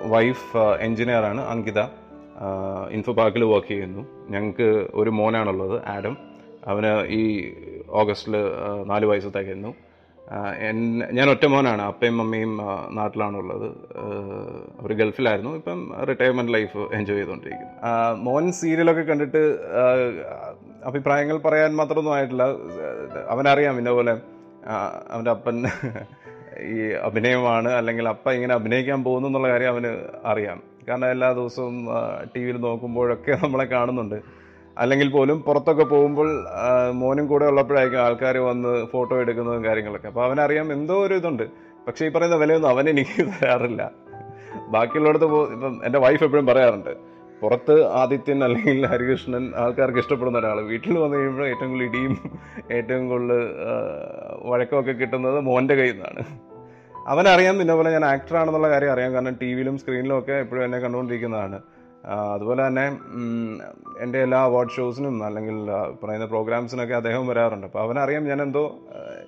വൈഫ് 0.04 0.56
എൻജിനീയറാണ് 0.56 1.40
അങ്കിത. 1.40 1.80
ഇൻഫോ 2.90 3.12
പാർക്കിൽ 3.12 3.44
വർക്ക് 3.44 3.68
ചെയ്യുന്നു. 3.68 4.06
ഞങ്ങൾക്ക് 4.30 4.86
ഒരു 4.94 5.10
മോനാണുള്ളത് 5.10 5.86
ആഡം. 5.86 6.16
അവന് 6.66 7.06
ഈ 7.06 7.52
ഓഗസ്റ്റിൽ 7.88 8.32
നാല് 8.86 9.06
വയസ്സ് 9.06 9.28
തികയുന്നു. 9.28 9.74
ഞാൻ 11.12 11.30
ഒറ്റ 11.30 11.46
മോനാണ് 11.46 11.82
അപ്പയും 11.82 12.20
അമ്മയും 12.20 12.60
നാട്ടിലാണുള്ളത്. 12.90 13.68
അവർ 14.80 14.92
ഗൾഫിലായിരുന്നു. 14.92 15.50
ഇപ്പം 15.50 15.94
റിട്ടയർമെന്റ് 16.08 16.52
ലൈഫ് 16.52 16.78
എൻജോയ് 16.78 17.18
ചെയ്തുകൊണ്ടിരിക്കുന്നു. 17.18 18.14
മോൻ 18.14 18.52
സീരിയലൊക്കെ 18.52 19.02
കണ്ടിട്ട് 19.02 19.58
അഭിപ്രായങ്ങൾ 20.84 21.38
പറയാൻ 21.38 21.76
മാത്രമൊന്നും 21.76 22.14
ആയിട്ടില്ല. 22.14 22.42
അവനറിയാം 23.28 23.78
ഇന്ന 23.78 23.90
പോലെ 23.90 24.12
ആ, 24.12 24.33
അവന്റെ 25.10 25.30
അപ്പൻ 25.30 25.64
ഈ 26.60 26.90
അഭിനയമാണ് 26.90 27.68
അല്ലെങ്കിൽ 27.68 28.08
അപ്പ 28.08 28.32
ഇങ്ങനെ 28.32 28.54
അഭിനയിക്കാൻ 28.54 29.04
പോകുന്നു 29.04 29.28
എന്നുള്ള 29.28 29.48
കാര്യം 29.48 29.68
അവന് 29.68 29.98
അറിയാം. 30.24 30.62
കാരണം 30.88 31.10
എല്ലാ 31.10 31.32
ദിവസവും 31.32 31.88
ടി 32.36 32.44
വിയിൽ 32.44 32.56
നോക്കുമ്പോഴൊക്കെ 32.56 33.38
നമ്മളെ 33.42 33.64
കാണുന്നുണ്ട്. 33.64 34.14
അല്ലെങ്കിൽ 34.78 35.08
പോലും 35.08 35.42
പുറത്തൊക്കെ 35.42 35.84
പോകുമ്പോൾ 35.84 36.44
മോനും 36.90 37.26
കൂടെ 37.26 37.44
ഉള്ളപ്പോഴായിരിക്കും 37.44 38.00
ആൾക്കാർ 38.00 38.38
വന്ന് 38.38 38.86
ഫോട്ടോ 38.86 39.20
എടുക്കുന്നതും 39.20 39.64
കാര്യങ്ങളൊക്കെ. 39.64 40.06
അപ്പോൾ 40.08 40.24
അവനറിയാം 40.24 40.72
എന്തോ 40.72 41.06
ഒരു 41.06 41.14
ഇതുണ്ട്. 41.14 41.42
പക്ഷേ 41.86 42.06
ഈ 42.06 42.08
പറയുന്ന 42.08 42.36
വിലയൊന്നും 42.36 42.68
അവൻ 42.68 42.88
എനിക്ക് 42.88 43.26
തരാറില്ല. 43.42 43.90
ബാക്കിയുള്ളിടത്ത് 44.68 45.24
പോ 45.24 45.46
ഇപ്പം 45.46 45.80
എന്റെ 45.84 45.98
വൈഫ് 45.98 46.24
എപ്പോഴും 46.24 46.46
പറയാറുണ്ട് 46.46 47.13
പുറത്ത് 47.42 47.74
ആദിത്യൻ 48.00 48.44
അല്ലെങ്കിൽ 48.44 48.86
ഹരികൃഷ്ണൻ 48.86 49.52
ആൾക്കാർക്ക് 49.56 49.98
ഇഷ്ടപ്പെടുന്ന 49.98 50.38
ഒരാൾ 50.38 50.60
വീട്ടിൽ 50.60 50.98
വന്നു 50.98 51.16
കഴിയുമ്പോൾ 51.16 51.46
ഏറ്റവും 51.48 51.70
കൂടുതൽ 51.70 51.86
ഇടിയും 51.88 52.14
ഏറ്റവും 52.72 53.08
കൂടുതൽ 53.08 53.40
വഴക്കമൊക്കെ 54.42 54.92
കിട്ടുന്നത് 54.92 55.40
മോന്റെ 55.40 55.74
കയ്യിൽ 55.74 55.92
നിന്നാണ്. 55.92 56.24
അവനറിയാം 57.06 57.58
പിന്നെ 57.58 57.74
പോലെ 57.74 57.90
ഞാൻ 57.90 58.04
ആക്ടറാണെന്നുള്ള 58.04 58.68
കാര്യം 58.70 58.92
അറിയാം. 58.92 59.12
കാരണം 59.14 59.36
ടി 59.42 59.54
വിയിലും 59.54 59.78
സ്ക്രീനിലും 59.78 60.18
ഒക്കെ 60.18 60.32
എപ്പോഴും 60.32 60.64
എന്നെ 60.64 60.78
കണ്ടുകൊണ്ടിരിക്കുന്നതാണ്. 60.78 61.60
അതുപോലെ 62.34 62.66
തന്നെ 62.66 62.86
എന്റെ 64.00 64.18
എല്ലാ 64.22 64.40
അവാർഡ് 64.42 64.74
ഷോസിനും 64.76 65.24
അല്ലെങ്കിൽ 65.24 65.56
പറയുന്ന 66.04 66.26
പ്രോഗ്രാംസിനൊക്കെ 66.26 66.94
അദ്ദേഹം 66.94 67.26
വരാറുണ്ട്. 67.26 67.66
അപ്പോൾ 67.66 67.82
അവനറിയാം 67.82 68.24
ഞാൻ 68.24 68.42
എന്തോ 68.42 68.64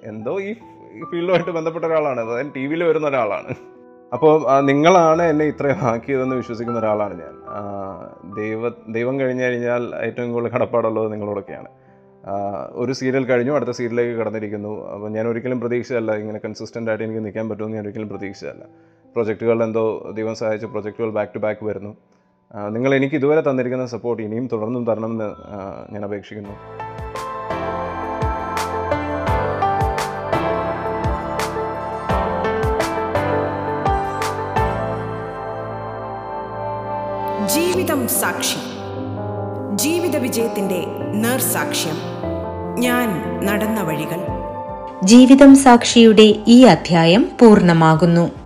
എന്തോ 0.05 0.40
ഈ 0.40 0.53
ഫീൽഡുമായിട്ട് 1.11 1.51
ബന്ധപ്പെട്ട 1.51 1.85
ഒരാളാണ്. 1.85 2.21
അതായത് 2.21 2.53
ടി 2.57 2.66
വിയിൽ 2.66 2.85
വരുന്ന 2.85 3.09
ഒരാളാണ്. 3.09 3.55
അപ്പോൾ 4.14 4.35
നിങ്ങളാണ് 4.69 5.23
എന്നെ 5.31 5.45
ഇത്രയും 5.53 5.81
ആക്കിയതെന്ന് 5.90 6.37
വിശ്വസിക്കുന്ന 6.40 6.79
ഒരാളാണ് 6.83 7.14
ഞാൻ. 7.23 7.35
ദൈവ 8.38 8.69
ദൈവം 8.97 9.14
കഴിഞ്ഞു 9.21 9.42
കഴിഞ്ഞാൽ 9.45 9.83
ഏറ്റവും 10.07 10.29
കൂടുതൽ 10.35 10.53
കടപ്പാടുള്ളത് 10.55 11.09
നിങ്ങളോടൊക്കെയാണ്. 11.12 11.71
ഒരു 12.83 12.92
സീരിയൽ 12.99 13.25
കഴിഞ്ഞു 13.31 13.53
അടുത്ത 13.57 13.73
സീരിയലിലേക്ക് 13.79 14.14
കടന്നിരിക്കുന്നു. 14.21 14.73
അപ്പോൾ 14.95 15.11
ഞാൻ 15.16 15.25
ഒരിക്കലും 15.31 15.61
പ്രതീക്ഷയല്ല 15.64 16.14
ഇങ്ങനെ 16.23 16.38
കൺസിസ്റ്റന്റ് 16.45 16.90
ആയിട്ട് 16.90 17.05
എനിക്ക് 17.05 17.23
നിൽക്കാൻ 17.27 17.47
പറ്റുമെന്ന് 17.51 17.77
ഞാൻ 17.79 17.85
ഒരിക്കലും 17.87 18.09
പ്രതീക്ഷയല്ല 18.14 18.64
പ്രൊജക്റ്റുകൾ 19.16 19.64
എന്തോ 19.69 19.85
ദൈവം 20.19 20.35
സഹായിച്ച 20.40 20.66
പ്രൊജക്റ്റുകൾ 20.75 21.11
ബാക്ക് 21.19 21.35
ടു 21.35 21.42
ബാക്ക് 21.47 21.64
വരുന്നു. 21.71 21.92
നിങ്ങൾ 22.77 22.90
എനിക്ക് 22.95 23.16
ഇതുവരെ 23.21 23.42
തന്നിരിക്കുന്ന 23.49 23.87
സപ്പോർട്ട് 23.87 24.23
ഇനിയും 24.23 24.47
തുടർന്നും 24.53 24.83
തരണമെന്ന് 24.90 25.29
ഞാൻ 25.95 26.05
അപേക്ഷിക്കുന്നു. 26.05 26.57
ജീവിതം 37.57 38.09
സാക്ഷി. 38.09 38.57
ജീവിത 39.77 40.16
വിജയത്തിന്റെ 40.16 40.85
നേർസാക്ഷ്യം. 41.14 41.95
ഞാൻ 42.79 43.40
നടന്ന 43.45 43.81
വഴികൾ. 43.83 44.27
ജീവിതം 45.05 45.57
സാക്ഷിയുടെ 45.57 46.35
ഈ 46.49 46.64
അധ്യായം 46.64 47.31
പൂർണമാകുന്നു. 47.40 48.46